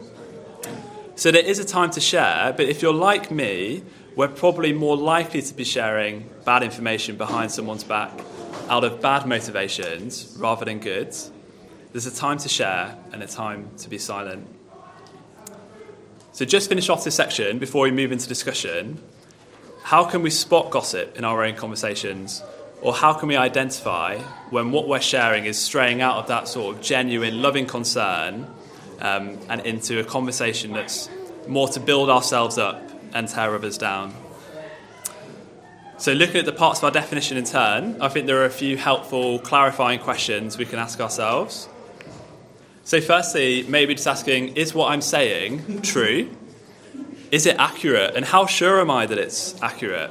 So 1.17 1.31
there 1.31 1.45
is 1.45 1.59
a 1.59 1.65
time 1.65 1.91
to 1.91 2.01
share, 2.01 2.53
but 2.57 2.67
if 2.67 2.83
you're 2.83 2.95
like 2.95 3.31
me, 3.31 3.83
we're 4.17 4.29
probably 4.29 4.73
more 4.73 4.97
likely 4.97 5.43
to 5.43 5.55
be 5.55 5.65
sharing 5.65 6.31
bad 6.45 6.63
information 6.63 7.17
behind 7.17 7.51
someone's 7.51 7.85
back 7.85 8.13
out 8.69 8.85
of 8.85 9.01
bad 9.01 9.27
motivations 9.27 10.35
rather 10.39 10.65
than 10.65 10.79
good. 10.79 11.15
There's 11.93 12.07
a 12.07 12.15
time 12.15 12.39
to 12.39 12.49
share 12.49 12.97
and 13.13 13.23
a 13.23 13.27
time 13.27 13.71
to 13.79 13.89
be 13.89 13.99
silent. 13.99 14.49
So, 16.33 16.45
just 16.45 16.69
finish 16.69 16.89
off 16.89 17.05
this 17.05 17.15
section 17.15 17.61
before 17.61 17.85
we 17.85 17.93
move 17.93 18.11
into 18.11 18.29
discussion. 18.29 19.01
How 19.85 20.05
can 20.05 20.23
we 20.23 20.31
spot 20.31 20.71
gossip 20.71 21.17
in 21.17 21.25
our 21.25 21.45
own 21.45 21.55
conversations? 21.55 22.43
Or 22.85 22.93
how 22.93 23.15
can 23.15 23.29
we 23.29 23.37
identify 23.37 24.19
when 24.51 24.71
what 24.71 24.87
we're 24.87 25.01
sharing 25.01 25.47
is 25.47 25.59
straying 25.59 26.03
out 26.03 26.19
of 26.19 26.29
that 26.29 26.49
sort 26.49 26.77
of 26.77 26.83
genuine, 26.83 27.41
loving 27.41 27.67
concern 27.67 28.47
um, 29.01 29.39
and 29.49 29.63
into 29.63 30.01
a 30.01 30.05
conversation 30.05 30.75
that's 30.75 31.09
more 31.49 31.67
to 31.69 31.81
build 31.81 32.11
ourselves 32.11 32.59
up 32.59 32.83
and 33.15 33.27
tear 33.27 33.55
others 33.55 33.79
down? 33.79 34.15
So, 35.97 36.13
looking 36.13 36.37
at 36.37 36.45
the 36.45 36.53
parts 36.53 36.81
of 36.81 36.85
our 36.85 36.91
definition 36.91 37.39
in 37.39 37.45
turn, 37.45 37.97
I 38.03 38.09
think 38.09 38.27
there 38.27 38.43
are 38.43 38.45
a 38.45 38.51
few 38.51 38.77
helpful 38.77 39.39
clarifying 39.39 40.01
questions 40.01 40.59
we 40.59 40.67
can 40.67 40.79
ask 40.79 41.01
ourselves. 41.01 41.69
So, 42.83 43.01
firstly, 43.01 43.65
maybe 43.67 43.95
just 43.95 44.07
asking 44.07 44.57
is 44.57 44.75
what 44.75 44.93
I'm 44.93 45.01
saying 45.01 45.81
true? 45.81 46.29
Is 47.31 47.47
it 47.47 47.57
accurate? 47.59 48.15
And 48.15 48.27
how 48.27 48.45
sure 48.45 48.79
am 48.81 48.91
I 48.91 49.07
that 49.07 49.19
it's 49.19 49.61
accurate? 49.63 50.11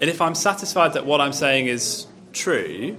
And 0.00 0.08
if 0.08 0.20
I'm 0.20 0.34
satisfied 0.34 0.92
that 0.92 1.06
what 1.06 1.20
I'm 1.20 1.32
saying 1.32 1.66
is 1.66 2.06
true, 2.32 2.98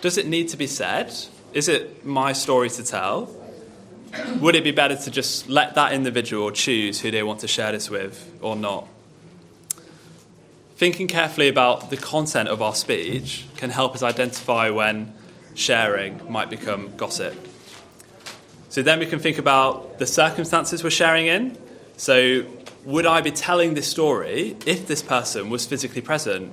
does 0.00 0.16
it 0.16 0.26
need 0.26 0.48
to 0.48 0.56
be 0.56 0.66
said? 0.66 1.12
Is 1.52 1.68
it 1.68 2.04
my 2.06 2.32
story 2.32 2.70
to 2.70 2.84
tell? 2.84 3.34
Would 4.40 4.56
it 4.56 4.64
be 4.64 4.70
better 4.70 4.96
to 4.96 5.10
just 5.10 5.48
let 5.48 5.74
that 5.74 5.92
individual 5.92 6.50
choose 6.50 7.00
who 7.00 7.10
they 7.10 7.22
want 7.22 7.40
to 7.40 7.48
share 7.48 7.72
this 7.72 7.90
with 7.90 8.38
or 8.40 8.56
not? 8.56 8.86
Thinking 10.76 11.08
carefully 11.08 11.48
about 11.48 11.90
the 11.90 11.96
content 11.96 12.48
of 12.48 12.62
our 12.62 12.74
speech 12.74 13.44
can 13.56 13.70
help 13.70 13.94
us 13.94 14.02
identify 14.02 14.70
when 14.70 15.12
sharing 15.54 16.20
might 16.32 16.48
become 16.48 16.96
gossip. 16.96 17.34
So 18.70 18.82
then 18.82 18.98
we 18.98 19.06
can 19.06 19.18
think 19.18 19.38
about 19.38 19.98
the 19.98 20.06
circumstances 20.06 20.82
we're 20.82 20.90
sharing 20.90 21.26
in. 21.26 21.58
So, 21.96 22.44
would 22.84 23.06
I 23.06 23.20
be 23.20 23.30
telling 23.30 23.74
this 23.74 23.88
story 23.88 24.56
if 24.66 24.86
this 24.86 25.02
person 25.02 25.50
was 25.50 25.66
physically 25.66 26.00
present? 26.00 26.52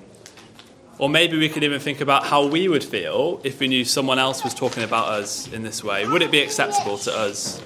Or 1.00 1.10
maybe 1.10 1.38
we 1.38 1.48
could 1.48 1.64
even 1.64 1.80
think 1.80 2.02
about 2.02 2.26
how 2.26 2.48
we 2.48 2.68
would 2.68 2.84
feel 2.84 3.40
if 3.44 3.60
we 3.60 3.68
knew 3.68 3.86
someone 3.86 4.18
else 4.18 4.44
was 4.44 4.54
talking 4.54 4.84
about 4.84 5.08
us 5.10 5.52
in 5.54 5.64
this 5.64 5.84
way. 5.84 6.08
Would 6.08 6.24
it 6.24 6.32
be 6.32 6.42
acceptable 6.42 6.98
to 7.00 7.16
us? 7.16 7.62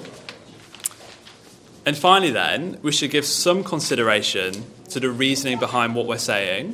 And 1.85 1.97
finally, 1.97 2.31
then, 2.31 2.77
we 2.83 2.91
should 2.91 3.09
give 3.09 3.25
some 3.25 3.63
consideration 3.63 4.65
to 4.89 4.99
the 4.99 5.09
reasoning 5.09 5.59
behind 5.59 5.95
what 5.95 6.05
we're 6.05 6.17
saying. 6.17 6.73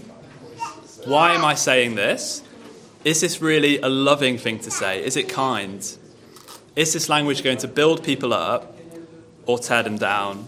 Why 1.05 1.33
am 1.33 1.45
I 1.45 1.53
saying 1.53 1.95
this? 1.95 2.41
Is 3.05 3.21
this 3.21 3.41
really 3.41 3.79
a 3.79 3.87
loving 3.87 4.37
thing 4.37 4.59
to 4.59 4.71
say? 4.71 5.05
Is 5.05 5.15
it 5.15 5.29
kind? 5.29 5.79
Is 6.75 6.93
this 6.93 7.07
language 7.07 7.43
going 7.43 7.59
to 7.59 7.67
build 7.67 8.03
people 8.03 8.33
up 8.33 8.77
or 9.45 9.59
tear 9.59 9.83
them 9.83 9.97
down? 9.97 10.47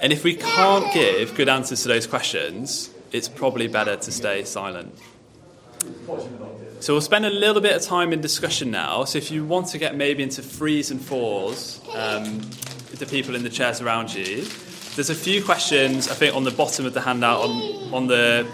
And 0.00 0.12
if 0.12 0.24
we 0.24 0.34
can't 0.34 0.92
give 0.94 1.34
good 1.34 1.48
answers 1.48 1.82
to 1.82 1.88
those 1.88 2.06
questions, 2.06 2.90
it's 3.12 3.28
probably 3.28 3.68
better 3.68 3.96
to 3.96 4.12
stay 4.12 4.44
silent. 4.44 4.96
So 6.80 6.94
we'll 6.94 7.00
spend 7.00 7.26
a 7.26 7.30
little 7.30 7.60
bit 7.60 7.74
of 7.74 7.82
time 7.82 8.12
in 8.12 8.20
discussion 8.20 8.70
now. 8.70 9.04
So 9.04 9.18
if 9.18 9.30
you 9.30 9.44
want 9.44 9.68
to 9.68 9.78
get 9.78 9.96
maybe 9.96 10.22
into 10.22 10.42
threes 10.42 10.90
and 10.90 11.00
fours 11.00 11.80
um, 11.94 12.40
the 12.92 13.06
people 13.06 13.34
in 13.34 13.42
the 13.42 13.50
chairs 13.50 13.80
around 13.80 14.14
you, 14.14 14.44
there's 14.94 15.10
a 15.10 15.14
few 15.14 15.42
questions 15.44 16.08
I 16.08 16.14
think 16.14 16.34
on 16.34 16.44
the 16.44 16.50
bottom 16.50 16.86
of 16.86 16.94
the 16.94 17.00
handout 17.00 17.42
on, 17.42 17.94
on 17.94 18.06
the 18.06 18.46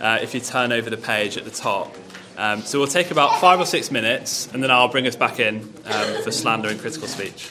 uh, 0.00 0.18
if 0.22 0.34
you 0.34 0.40
turn 0.40 0.72
over 0.72 0.90
the 0.90 0.96
page 0.96 1.36
at 1.36 1.44
the 1.44 1.50
top. 1.50 1.94
Um, 2.36 2.62
so 2.62 2.78
we'll 2.78 2.86
take 2.86 3.10
about 3.10 3.40
five 3.40 3.58
or 3.58 3.66
six 3.66 3.90
minutes, 3.90 4.48
and 4.52 4.62
then 4.62 4.70
I'll 4.70 4.88
bring 4.88 5.08
us 5.08 5.16
back 5.16 5.40
in 5.40 5.56
um, 5.86 6.22
for 6.22 6.30
slander 6.30 6.68
and 6.68 6.78
critical 6.78 7.08
speech. 7.08 7.50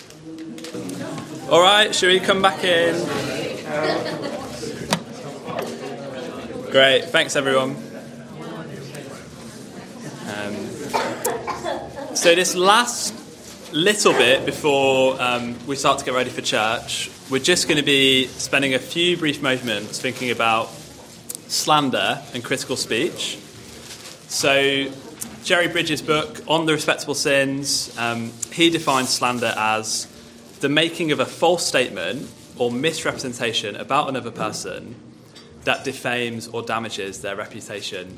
All 1.50 1.62
right, 1.62 1.96
shall 1.96 2.10
we 2.10 2.20
come 2.20 2.42
back 2.42 2.62
in? 2.66 2.94
Great, 6.72 7.06
thanks 7.06 7.38
everyone. 7.38 7.70
Um, 10.28 10.56
so, 12.18 12.36
this 12.36 12.54
last 12.54 13.14
little 13.74 14.12
bit 14.12 14.46
before 14.46 15.16
um, 15.22 15.56
we 15.66 15.78
start 15.78 16.00
to 16.00 16.06
get 16.06 16.14
ready 16.14 16.32
for 16.32 16.42
church, 16.42 17.10
we're 17.30 17.40
just 17.40 17.70
going 17.70 17.78
to 17.78 17.86
be 17.86 18.28
spending 18.28 18.74
a 18.74 18.80
few 18.80 19.16
brief 19.16 19.42
moments 19.42 20.02
thinking 20.02 20.32
about 20.32 20.70
slander 21.48 22.22
and 22.34 22.44
critical 22.44 22.76
speech. 22.76 23.38
So, 24.28 24.92
Jerry 25.46 25.70
Bridges' 25.70 26.02
book 26.02 26.42
on 26.50 26.66
the 26.66 26.74
respectable 26.74 27.16
sins, 27.16 27.98
um, 27.98 28.34
he 28.52 28.70
defines 28.70 29.08
slander 29.08 29.54
as 29.56 30.08
the 30.60 30.70
making 30.70 31.12
of 31.12 31.20
a 31.20 31.26
false 31.26 31.66
statement 31.66 32.30
or 32.58 32.72
misrepresentation 32.72 33.76
about 33.76 34.10
another 34.10 34.32
person 34.32 34.96
that 35.64 35.84
defames 35.84 36.48
or 36.48 36.62
damages 36.62 37.22
their 37.22 37.36
reputation. 37.36 38.18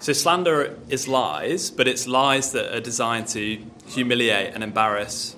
So, 0.00 0.12
slander 0.12 0.78
is 0.88 1.08
lies, 1.08 1.70
but 1.70 1.88
it's 1.88 2.06
lies 2.06 2.52
that 2.52 2.74
are 2.74 2.80
designed 2.80 3.28
to 3.28 3.58
humiliate 3.86 4.54
and 4.54 4.62
embarrass. 4.62 5.36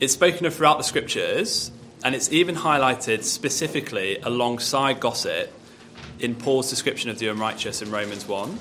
It's 0.00 0.14
spoken 0.14 0.46
of 0.46 0.54
throughout 0.54 0.78
the 0.78 0.84
scriptures, 0.84 1.70
and 2.04 2.14
it's 2.14 2.32
even 2.32 2.56
highlighted 2.56 3.22
specifically 3.22 4.18
alongside 4.18 4.98
gossip 4.98 5.52
in 6.18 6.34
Paul's 6.34 6.68
description 6.68 7.10
of 7.10 7.18
the 7.18 7.28
unrighteous 7.28 7.82
in 7.82 7.90
Romans 7.90 8.26
1. 8.26 8.58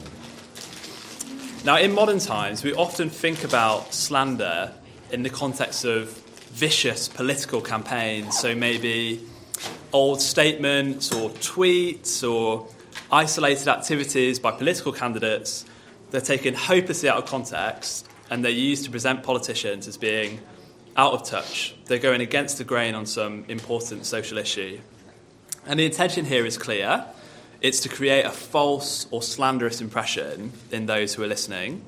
Now, 1.64 1.78
in 1.78 1.94
modern 1.94 2.20
times, 2.20 2.64
we 2.64 2.74
often 2.74 3.10
think 3.10 3.44
about 3.44 3.94
slander 3.94 4.74
in 5.12 5.24
the 5.24 5.30
context 5.30 5.86
of 5.86 6.10
vicious 6.52 7.08
political 7.08 7.62
campaigns. 7.62 8.38
So 8.38 8.56
maybe 8.56 9.22
old 9.94 10.22
statements 10.22 11.12
or 11.12 11.30
tweets 11.30 12.30
or 12.30 12.68
isolated 13.12 13.68
activities 13.68 14.40
by 14.40 14.52
political 14.52 14.92
candidates. 14.92 15.66
They're 16.12 16.22
taken 16.22 16.54
hopelessly 16.54 17.10
out 17.10 17.18
of 17.18 17.26
context 17.26 18.08
and 18.30 18.44
they're 18.44 18.52
used 18.52 18.86
to 18.86 18.92
present 18.92 19.24
politicians 19.24 19.88
as 19.88 19.98
being 19.98 20.40
out 20.96 21.14
of 21.14 21.24
touch. 21.24 21.76
They're 21.86 22.00
going 22.00 22.22
against 22.22 22.58
the 22.58 22.64
grain 22.64 22.96
on 22.96 23.06
some 23.06 23.46
important 23.48 24.06
social 24.06 24.38
issue. 24.38 24.80
And 25.66 25.80
the 25.80 25.86
intention 25.86 26.26
here 26.26 26.46
is 26.46 26.58
clear 26.58 27.06
it's 27.62 27.82
to 27.82 27.90
create 27.90 28.26
a 28.26 28.32
false 28.32 29.08
or 29.12 29.22
slanderous 29.22 29.82
impression 29.82 30.52
in 30.72 30.88
those 30.88 31.14
who 31.14 31.24
are 31.24 31.28
listening. 31.28 31.86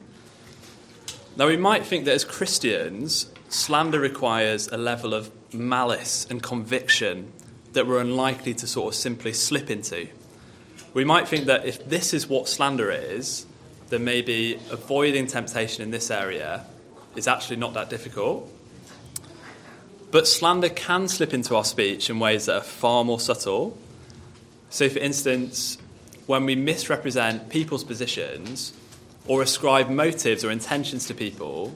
Now, 1.35 1.47
we 1.47 1.57
might 1.57 1.83
think 1.83 2.05
that 2.05 2.13
as 2.13 2.23
Christians, 2.23 3.25
slander 3.49 3.99
requires 3.99 4.67
a 4.67 4.77
level 4.77 5.15
of 5.15 5.31
malice 5.51 6.27
and 6.29 6.43
conviction 6.43 7.31
that 7.73 7.87
we're 7.87 8.01
unlikely 8.01 8.53
to 8.53 8.67
sort 8.67 8.93
of 8.93 8.95
simply 8.99 9.33
slip 9.33 9.71
into. 9.71 10.07
We 10.93 11.03
might 11.03 11.27
think 11.27 11.45
that 11.45 11.65
if 11.65 11.89
this 11.89 12.13
is 12.13 12.29
what 12.29 12.47
slander 12.47 12.91
is, 12.91 13.47
then 13.89 14.03
maybe 14.03 14.59
avoiding 14.69 15.25
temptation 15.25 15.83
in 15.83 15.89
this 15.89 16.11
area 16.11 16.67
is 17.15 17.27
actually 17.27 17.55
not 17.55 17.73
that 17.73 17.89
difficult. 17.89 18.47
But 20.11 20.27
slander 20.27 20.69
can 20.69 21.07
slip 21.07 21.33
into 21.33 21.55
our 21.55 21.65
speech 21.65 22.11
in 22.11 22.19
ways 22.19 22.45
that 22.45 22.57
are 22.57 22.63
far 22.63 23.03
more 23.03 23.19
subtle. 23.19 23.75
So, 24.69 24.87
for 24.87 24.99
instance, 24.99 25.79
when 26.27 26.45
we 26.45 26.55
misrepresent 26.55 27.49
people's 27.49 27.83
positions 27.83 28.73
or 29.27 29.41
ascribe 29.41 29.89
motives 29.89 30.43
or 30.43 30.51
intentions 30.51 31.07
to 31.07 31.13
people 31.13 31.73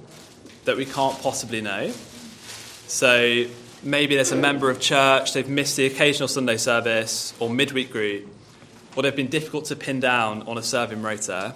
that 0.66 0.76
we 0.76 0.86
can't 0.86 1.18
possibly 1.22 1.62
know. 1.62 1.92
So, 2.88 3.46
maybe 3.84 4.16
there's 4.16 4.32
a 4.32 4.36
member 4.36 4.70
of 4.70 4.80
church, 4.80 5.34
they've 5.34 5.48
missed 5.48 5.78
the 5.78 5.86
occasional 5.86 6.28
Sunday 6.28 6.58
service 6.58 7.34
or 7.40 7.50
midweek 7.50 7.92
group, 7.92 8.28
or 8.96 9.04
they've 9.04 9.16
been 9.16 9.28
difficult 9.28 9.66
to 9.66 9.76
pin 9.76 10.00
down 10.00 10.44
on 10.44 10.58
a 10.58 10.64
serving 10.64 11.02
rota. 11.02 11.56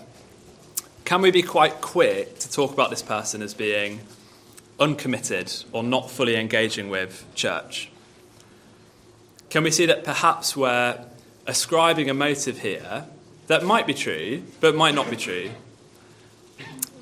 Can 1.06 1.22
we 1.22 1.32
be 1.32 1.42
quite 1.42 1.82
quick 1.82 2.40
to 2.40 2.50
talk 2.50 2.72
about 2.72 2.90
this 2.90 3.02
person 3.02 3.42
as 3.42 3.54
being 3.54 4.02
uncommitted 4.80 5.54
or 5.72 5.84
not 5.84 6.10
fully 6.10 6.36
engaging 6.36 6.90
with 6.90 7.26
church? 7.36 7.90
Can 9.50 9.64
we 9.64 9.72
see 9.72 9.86
that 9.88 10.04
perhaps 10.06 10.56
we're 10.56 10.98
ascribing 11.46 12.10
a 12.10 12.14
motive 12.14 12.60
here 12.60 13.06
that 13.48 13.66
might 13.66 13.86
be 13.86 13.94
true, 13.94 14.44
but 14.62 14.76
might 14.76 14.96
not 14.96 15.10
be 15.10 15.18
true? 15.18 15.52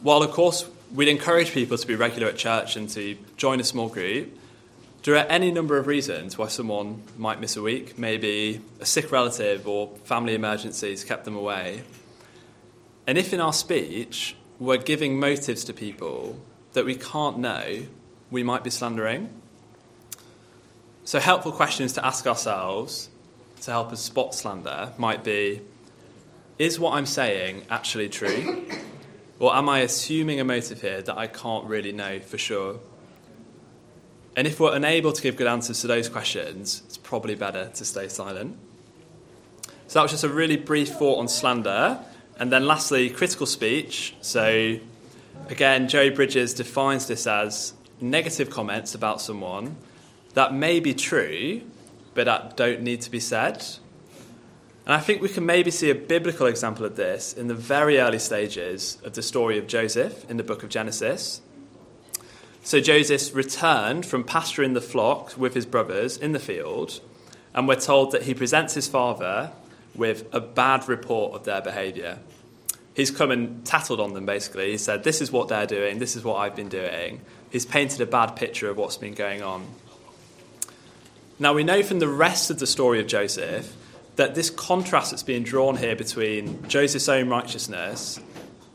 While, 0.02 0.24
of 0.24 0.32
course, 0.32 0.66
we'd 0.94 1.10
encourage 1.10 1.52
people 1.52 1.78
to 1.78 1.86
be 1.86 1.96
regular 1.96 2.30
at 2.30 2.38
church 2.38 2.78
and 2.78 2.90
to 2.92 3.18
join 3.36 3.60
a 3.60 3.66
small 3.66 3.90
group, 3.90 4.34
there 5.04 5.16
are 5.16 5.26
any 5.28 5.52
number 5.52 5.78
of 5.78 5.88
reasons 5.88 6.38
why 6.38 6.48
someone 6.48 7.04
might 7.18 7.42
miss 7.42 7.58
a 7.58 7.62
week. 7.62 7.98
Maybe 7.98 8.62
a 8.80 8.86
sick 8.86 9.12
relative 9.12 9.68
or 9.68 9.90
family 10.06 10.36
emergencies 10.36 11.04
kept 11.04 11.26
them 11.26 11.36
away. 11.36 11.84
And 13.08 13.18
if 13.18 13.34
in 13.34 13.42
our 13.42 13.52
speech 13.52 14.36
we're 14.58 14.78
giving 14.78 15.20
motives 15.20 15.64
to 15.66 15.74
people 15.74 16.40
that 16.74 16.86
we 16.86 16.96
can't 16.96 17.38
know, 17.38 17.84
we 18.32 18.44
might 18.44 18.64
be 18.64 18.70
slandering. 18.70 19.30
So, 21.04 21.20
helpful 21.20 21.52
questions 21.52 21.94
to 21.94 22.06
ask 22.06 22.28
ourselves 22.28 23.10
to 23.62 23.72
help 23.72 23.92
us 23.92 24.02
spot 24.02 24.36
slander 24.36 24.94
might 24.98 25.24
be 25.24 25.62
Is 26.58 26.80
what 26.80 26.94
I'm 26.94 27.06
saying 27.06 27.66
actually 27.70 28.10
true? 28.10 28.66
Or 29.40 29.56
am 29.56 29.70
I 29.70 29.80
assuming 29.80 30.40
a 30.40 30.44
motive 30.44 30.82
here 30.82 31.02
that 31.02 31.18
I 31.18 31.28
can't 31.28 31.66
really 31.66 31.92
know 31.92 32.20
for 32.20 32.38
sure? 32.38 32.80
And 34.36 34.46
if 34.46 34.60
we're 34.60 34.76
unable 34.76 35.12
to 35.12 35.22
give 35.22 35.38
good 35.38 35.48
answers 35.48 35.82
to 35.82 35.88
those 35.88 36.10
questions, 36.10 36.84
it's 36.86 36.98
probably 36.98 37.36
better 37.36 37.72
to 37.74 37.86
stay 37.86 38.08
silent. 38.08 38.58
So 39.88 40.00
that 40.00 40.04
was 40.04 40.12
just 40.12 40.24
a 40.24 40.30
really 40.30 40.58
brief 40.58 40.90
thought 40.90 41.20
on 41.20 41.28
slander. 41.28 42.00
And 42.38 42.52
then 42.52 42.68
lastly, 42.68 43.10
critical 43.10 43.46
speech. 43.46 44.16
So 44.22 44.80
Again, 45.50 45.88
Jerry 45.88 46.12
Bridges 46.12 46.54
defines 46.54 47.08
this 47.08 47.26
as 47.26 47.74
negative 48.00 48.52
comments 48.52 48.94
about 48.94 49.20
someone 49.20 49.78
that 50.36 50.54
may 50.54 50.80
be 50.80 50.94
true, 50.94 51.64
but 52.14 52.26
that 52.26 52.56
don't 52.56 52.82
need 52.82 53.02
to 53.02 53.10
be 53.10 53.20
said. 53.20 53.66
And 54.90 54.96
I 54.96 55.02
think 55.02 55.22
we 55.22 55.30
can 55.30 55.46
maybe 55.46 55.70
see 55.70 55.92
a 55.92 55.96
biblical 55.96 56.48
example 56.48 56.84
of 56.84 56.96
this 56.96 57.34
in 57.34 57.46
the 57.46 57.54
very 57.54 58.00
early 58.00 58.18
stages 58.18 58.98
of 59.04 59.14
the 59.14 59.22
story 59.22 59.60
of 59.60 59.68
Joseph 59.68 60.28
in 60.32 60.38
the 60.38 60.44
book 60.44 60.64
of 60.64 60.70
Genesis. 60.70 61.42
So 62.64 62.82
Joseph 62.82 63.36
returned 63.36 64.08
from 64.08 64.24
pasturing 64.24 64.74
the 64.74 64.82
flock 64.82 65.38
with 65.38 65.54
his 65.54 65.68
brothers 65.68 66.18
in 66.18 66.32
the 66.32 66.40
field, 66.40 67.02
and 67.54 67.68
we're 67.68 67.76
told 67.76 68.14
that 68.14 68.24
he 68.24 68.34
presents 68.34 68.74
his 68.74 68.88
father 68.88 69.52
with 69.94 70.26
a 70.34 70.40
bad 70.40 70.90
report 70.90 71.36
of 71.36 71.46
their 71.46 71.62
behaviour 71.62 72.18
he's 72.96 73.12
come 73.12 73.32
and 73.32 73.66
tattled 73.66 74.00
on 74.00 74.14
them 74.14 74.26
basically. 74.26 74.72
He 74.72 74.78
said, 74.78 75.04
This 75.04 75.22
is 75.22 75.32
what 75.32 75.48
they're 75.48 75.66
doing, 75.66 76.00
this 76.00 76.16
is 76.16 76.24
what 76.24 76.36
I've 76.36 76.56
been 76.56 76.68
doing. 76.68 77.22
He's 77.50 77.66
painted 77.66 78.02
a 78.02 78.06
bad 78.06 78.36
picture 78.36 78.70
of 78.70 78.78
what's 78.78 78.98
been 78.98 79.14
going 79.14 79.42
on. 79.42 79.66
Now, 81.40 81.54
we 81.54 81.64
know 81.64 81.82
from 81.82 82.00
the 82.00 82.08
rest 82.10 82.50
of 82.50 82.60
the 82.60 82.68
story 82.68 83.00
of 83.00 83.08
Joseph 83.08 83.74
that 84.20 84.36
this 84.36 84.50
contrast 84.50 85.12
that's 85.12 85.24
being 85.24 85.44
drawn 85.44 85.78
here 85.78 85.96
between 85.96 86.68
Joseph's 86.68 87.08
own 87.08 87.30
righteousness 87.30 88.20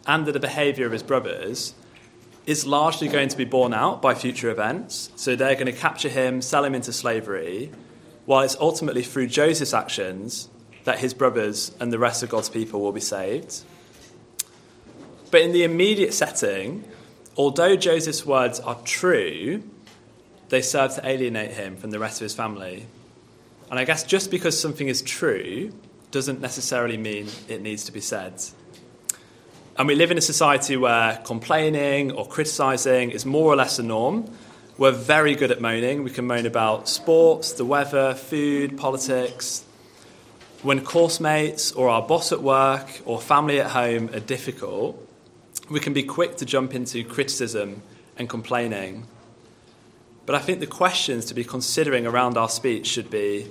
and 0.07 0.25
the 0.25 0.41
behaviour 0.41 0.87
of 0.87 0.93
his 0.93 1.03
brothers 1.03 1.75
is 2.47 2.65
largely 2.65 3.09
going 3.09 3.29
to 3.29 3.37
be 3.37 3.45
borne 3.45 3.75
out 3.75 4.01
by 4.01 4.15
future 4.15 4.49
events. 4.51 5.11
So 5.17 5.37
they're 5.37 5.53
going 5.53 5.67
to 5.67 5.73
capture 5.73 6.09
him, 6.09 6.41
sell 6.41 6.65
him 6.65 6.75
into 6.75 6.95
slavery, 6.95 7.71
while 8.25 8.41
it's 8.41 8.57
ultimately 8.59 9.03
through 9.03 9.27
Joseph's 9.27 9.75
actions 9.75 10.49
that 10.85 11.01
his 11.01 11.13
brothers 11.13 11.73
and 11.79 11.93
the 11.93 11.99
rest 11.99 12.23
of 12.23 12.31
God's 12.31 12.49
people 12.49 12.81
will 12.81 12.93
be 12.93 13.03
saved. 13.03 13.65
But 15.31 15.43
in 15.43 15.53
the 15.53 15.63
immediate 15.63 16.15
setting, 16.15 16.85
although 17.37 17.77
Joseph's 17.77 18.25
words 18.25 18.61
are 18.61 18.81
true, 18.87 19.63
they 20.49 20.63
serve 20.63 20.95
to 20.95 21.07
alienate 21.07 21.51
him 21.51 21.77
from 21.77 21.91
the 21.91 21.99
rest 21.99 22.23
of 22.23 22.25
his 22.25 22.35
family. 22.35 22.87
And 23.71 23.79
I 23.79 23.85
guess 23.85 24.05
just 24.05 24.31
because 24.31 24.59
something 24.59 24.89
is 24.89 25.03
true 25.03 25.73
doesn't 26.11 26.41
necessarily 26.41 26.97
mean 26.97 27.29
it 27.49 27.61
needs 27.61 27.85
to 27.85 27.93
be 27.93 28.01
said. 28.01 28.43
And 29.77 29.89
we 29.89 29.97
live 29.97 30.13
in 30.13 30.19
a 30.19 30.21
society 30.21 30.77
where 30.77 31.21
complaining 31.25 32.13
or 32.13 32.27
criticizing 32.27 33.11
is 33.11 33.27
more 33.27 33.53
or 33.53 33.57
less 33.57 33.79
the 33.79 33.83
norm. 33.83 34.31
We're 34.79 34.93
very 34.93 35.35
good 35.35 35.51
at 35.51 35.61
moaning. 35.61 36.05
We 36.05 36.11
can 36.11 36.27
moan 36.27 36.47
about 36.47 36.89
sports, 36.89 37.53
the 37.55 37.65
weather, 37.65 38.15
food, 38.15 38.79
politics. 38.79 39.65
When 40.63 40.85
course 40.85 41.19
mates 41.19 41.73
or 41.73 41.89
our 41.89 42.03
boss 42.03 42.31
at 42.31 42.43
work 42.43 42.89
or 43.05 43.21
family 43.21 43.61
at 43.61 43.73
home 43.73 44.11
are 44.15 44.21
difficult, 44.21 44.97
we 45.69 45.81
can 45.81 45.93
be 45.93 46.05
quick 46.05 46.37
to 46.37 46.45
jump 46.45 46.75
into 46.75 47.03
criticism 47.05 47.83
and 48.17 48.29
complaining. 48.29 49.07
But 50.27 50.35
I 50.35 50.39
think 50.39 50.61
the 50.61 50.67
questions 50.67 51.27
to 51.27 51.35
be 51.35 51.45
considering 51.45 52.07
around 52.07 52.37
our 52.37 52.49
speech 52.49 52.87
should 52.87 53.11
be 53.11 53.49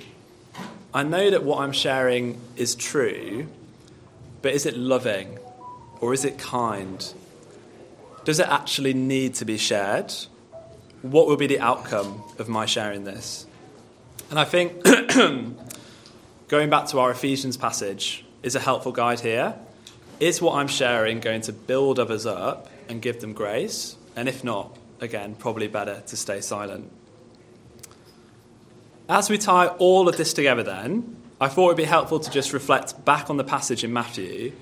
I 0.93 1.01
know 1.01 1.31
that 1.31 1.43
what 1.43 1.59
I'm 1.59 1.71
sharing 1.71 2.39
is 2.55 2.75
true, 2.75 3.47
but 4.43 4.53
is 4.53 4.67
it 4.67 4.77
loving 4.77 5.39
or 6.01 6.13
is 6.13 6.23
it 6.23 6.37
kind? 6.37 7.13
Does 8.25 8.39
it 8.39 8.47
actually 8.47 8.93
need 8.93 9.33
to 9.35 9.45
be 9.45 9.57
shared? 9.57 10.13
What 11.01 11.25
will 11.25 11.35
be 11.35 11.47
the 11.47 11.59
outcome 11.59 12.23
of 12.37 12.47
my 12.47 12.67
sharing 12.67 13.05
this? 13.05 13.47
And 14.29 14.39
I 14.39 14.45
think 14.45 14.83
going 16.47 16.69
back 16.69 16.87
to 16.89 16.99
our 16.99 17.09
Ephesians 17.09 17.57
passage 17.57 18.23
is 18.43 18.55
a 18.55 18.59
helpful 18.59 18.91
guide 18.91 19.19
here. 19.21 19.55
Is 20.19 20.43
what 20.43 20.55
I'm 20.55 20.67
sharing 20.67 21.19
going 21.19 21.41
to 21.41 21.53
build 21.53 21.97
others 21.99 22.27
up 22.27 22.69
and 22.87 23.01
give 23.01 23.19
them 23.19 23.33
grace? 23.33 23.95
And 24.15 24.29
if 24.29 24.43
not, 24.43 24.77
again, 25.03 25.35
probably 25.35 25.67
better 25.67 26.01
to 26.07 26.17
stay 26.17 26.41
silent. 26.41 26.91
As 29.09 29.29
we 29.29 29.37
tie 29.37 29.67
all 29.67 30.07
of 30.07 30.17
this 30.17 30.33
together, 30.33 30.63
then, 30.63 31.17
I 31.39 31.49
thought 31.49 31.65
it 31.65 31.67
would 31.67 31.77
be 31.77 31.83
helpful 31.83 32.19
to 32.19 32.31
just 32.31 32.53
reflect 32.53 33.03
back 33.03 33.29
on 33.29 33.37
the 33.37 33.43
passage 33.43 33.83
in 33.83 33.91
Matthew 33.91 34.53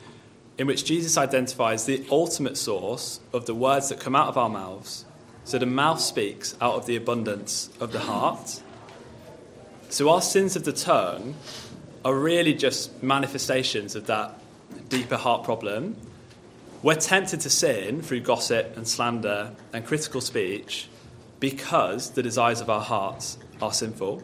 in 0.58 0.68
which 0.68 0.86
Jesus 0.86 1.18
identifies 1.18 1.86
the 1.86 2.06
ultimate 2.12 2.58
source 2.58 3.20
of 3.34 3.46
the 3.46 3.56
words 3.56 3.90
that 3.90 4.00
come 4.00 4.16
out 4.16 4.28
of 4.28 4.38
our 4.38 4.50
mouths. 4.50 5.06
So 5.44 5.58
the 5.58 5.66
mouth 5.66 6.00
speaks 6.00 6.56
out 6.62 6.76
of 6.76 6.86
the 6.86 6.96
abundance 6.96 7.70
of 7.80 7.92
the 7.92 8.00
heart. 8.00 8.62
So 9.90 10.10
our 10.10 10.22
sins 10.22 10.56
of 10.56 10.64
the 10.64 10.74
tongue 10.74 11.36
are 12.06 12.14
really 12.14 12.54
just 12.54 13.02
manifestations 13.02 13.96
of 13.96 14.08
that 14.08 14.40
deeper 14.90 15.18
heart 15.18 15.44
problem. 15.44 15.96
We're 16.84 16.96
tempted 16.96 17.42
to 17.42 17.50
sin 17.52 18.02
through 18.02 18.22
gossip 18.22 18.76
and 18.76 18.88
slander 18.88 19.52
and 19.72 19.86
critical 19.86 20.20
speech 20.20 20.88
because 21.40 22.12
the 22.12 22.24
desires 22.24 22.60
of 22.60 22.72
our 22.72 22.82
hearts 22.82 23.38
are 23.62 23.72
sinful. 23.72 24.24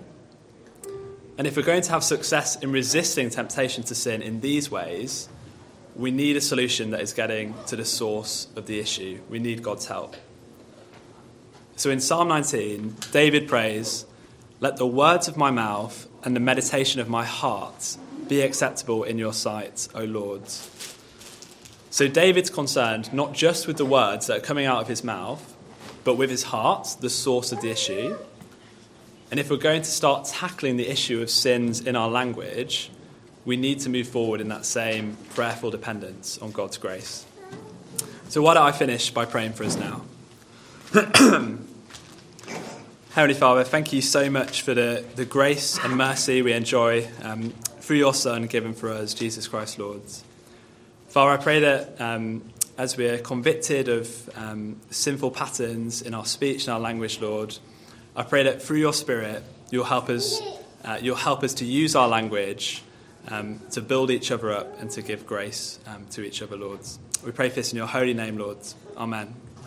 And 1.38 1.46
if 1.46 1.56
we're 1.56 1.62
going 1.62 1.84
to 1.84 1.92
have 1.92 2.04
success 2.04 2.56
in 2.56 2.72
resisting 2.72 3.30
temptation 3.30 3.84
to 3.84 3.94
sin 3.94 4.24
in 4.24 4.42
these 4.42 4.72
ways, 4.72 5.30
we 5.96 6.10
need 6.10 6.36
a 6.36 6.42
solution 6.42 6.90
that 6.92 7.02
is 7.02 7.14
getting 7.14 7.54
to 7.68 7.76
the 7.76 7.86
source 7.86 8.48
of 8.56 8.66
the 8.66 8.80
issue. 8.80 9.22
We 9.30 9.38
need 9.38 9.62
God's 9.62 9.86
help. 9.86 10.16
So 11.76 11.92
in 11.92 12.00
Psalm 12.00 12.28
19, 12.28 12.96
David 13.12 13.48
prays, 13.48 14.08
Let 14.60 14.78
the 14.78 14.88
words 14.88 15.28
of 15.28 15.38
my 15.38 15.52
mouth 15.52 16.08
and 16.24 16.36
the 16.36 16.40
meditation 16.40 17.02
of 17.02 17.08
my 17.08 17.24
heart 17.24 17.98
be 18.28 18.42
acceptable 18.42 19.04
in 19.04 19.20
your 19.20 19.34
sight, 19.34 19.88
O 19.94 20.06
Lord. 20.06 20.42
So 21.90 22.08
David's 22.08 22.50
concerned 22.50 23.14
not 23.14 23.34
just 23.34 23.68
with 23.68 23.78
the 23.78 23.86
words 23.86 24.28
that 24.28 24.38
are 24.38 24.42
coming 24.42 24.66
out 24.66 24.82
of 24.82 24.88
his 24.88 25.04
mouth, 25.04 25.56
but 26.04 26.16
with 26.16 26.30
his 26.30 26.44
heart, 26.44 26.98
the 27.00 27.10
source 27.10 27.52
of 27.52 27.62
the 27.62 27.70
issue. 27.70 28.18
And 29.30 29.40
if 29.40 29.50
we're 29.50 29.58
going 29.58 29.82
to 29.82 29.90
start 29.90 30.26
tackling 30.26 30.78
the 30.78 30.88
issue 30.88 31.22
of 31.22 31.30
sins 31.30 31.82
in 31.82 31.96
our 31.96 32.10
language, 32.10 32.92
we 33.46 33.58
need 33.58 33.80
to 33.82 33.90
move 33.90 34.08
forward 34.08 34.42
in 34.42 34.50
that 34.50 34.66
same 34.66 35.18
prayerful 35.34 35.72
dependence 35.72 36.38
on 36.38 36.52
God's 36.52 36.78
grace. 36.78 37.26
So, 38.30 38.42
why 38.42 38.54
don't 38.54 38.64
I 38.64 38.74
finish 38.74 39.10
by 39.10 39.26
praying 39.26 39.54
for 39.54 39.64
us 39.64 39.78
now? 39.78 40.02
Heavenly 43.12 43.34
Father, 43.34 43.64
thank 43.64 43.94
you 43.94 44.02
so 44.02 44.30
much 44.30 44.62
for 44.62 44.74
the, 44.74 45.04
the 45.16 45.26
grace 45.26 45.80
and 45.84 45.98
mercy 45.98 46.42
we 46.42 46.54
enjoy 46.54 47.08
um, 47.24 47.50
through 47.80 47.98
your 47.98 48.14
Son 48.14 48.48
given 48.48 48.74
for 48.74 48.90
us, 48.90 49.14
Jesus 49.14 49.48
Christ, 49.48 49.80
Lord. 49.80 50.02
Father, 51.18 51.32
I 51.32 51.38
pray 51.38 51.60
that 51.62 52.00
um, 52.00 52.44
as 52.78 52.96
we 52.96 53.08
are 53.08 53.18
convicted 53.18 53.90
of 53.90 54.30
um, 54.38 54.80
sinful 54.92 55.32
patterns 55.32 56.04
in 56.04 56.14
our 56.14 56.28
speech 56.28 56.66
and 56.66 56.76
our 56.76 56.80
language, 56.80 57.20
Lord, 57.20 57.58
I 58.16 58.22
pray 58.22 58.44
that 58.44 58.62
through 58.62 58.78
your 58.78 58.94
Spirit, 58.94 59.42
you'll 59.72 59.84
help 59.84 60.10
us, 60.10 60.40
uh, 60.86 61.00
you'll 61.02 61.16
help 61.16 61.44
us 61.44 61.56
to 61.56 61.66
use 61.66 61.96
our 61.96 62.08
language 62.08 62.84
um, 63.30 63.60
to 63.72 63.82
build 63.82 64.12
each 64.12 64.30
other 64.30 64.52
up 64.52 64.80
and 64.80 64.92
to 64.92 65.02
give 65.02 65.26
grace 65.26 65.80
um, 65.88 66.06
to 66.12 66.24
each 66.24 66.44
other, 66.44 66.56
Lord. 66.56 66.82
We 67.26 67.32
pray 67.32 67.50
this 67.50 67.72
in 67.72 67.78
your 67.78 67.88
holy 67.88 68.14
name, 68.14 68.38
Lord. 68.38 68.60
Amen. 68.96 69.34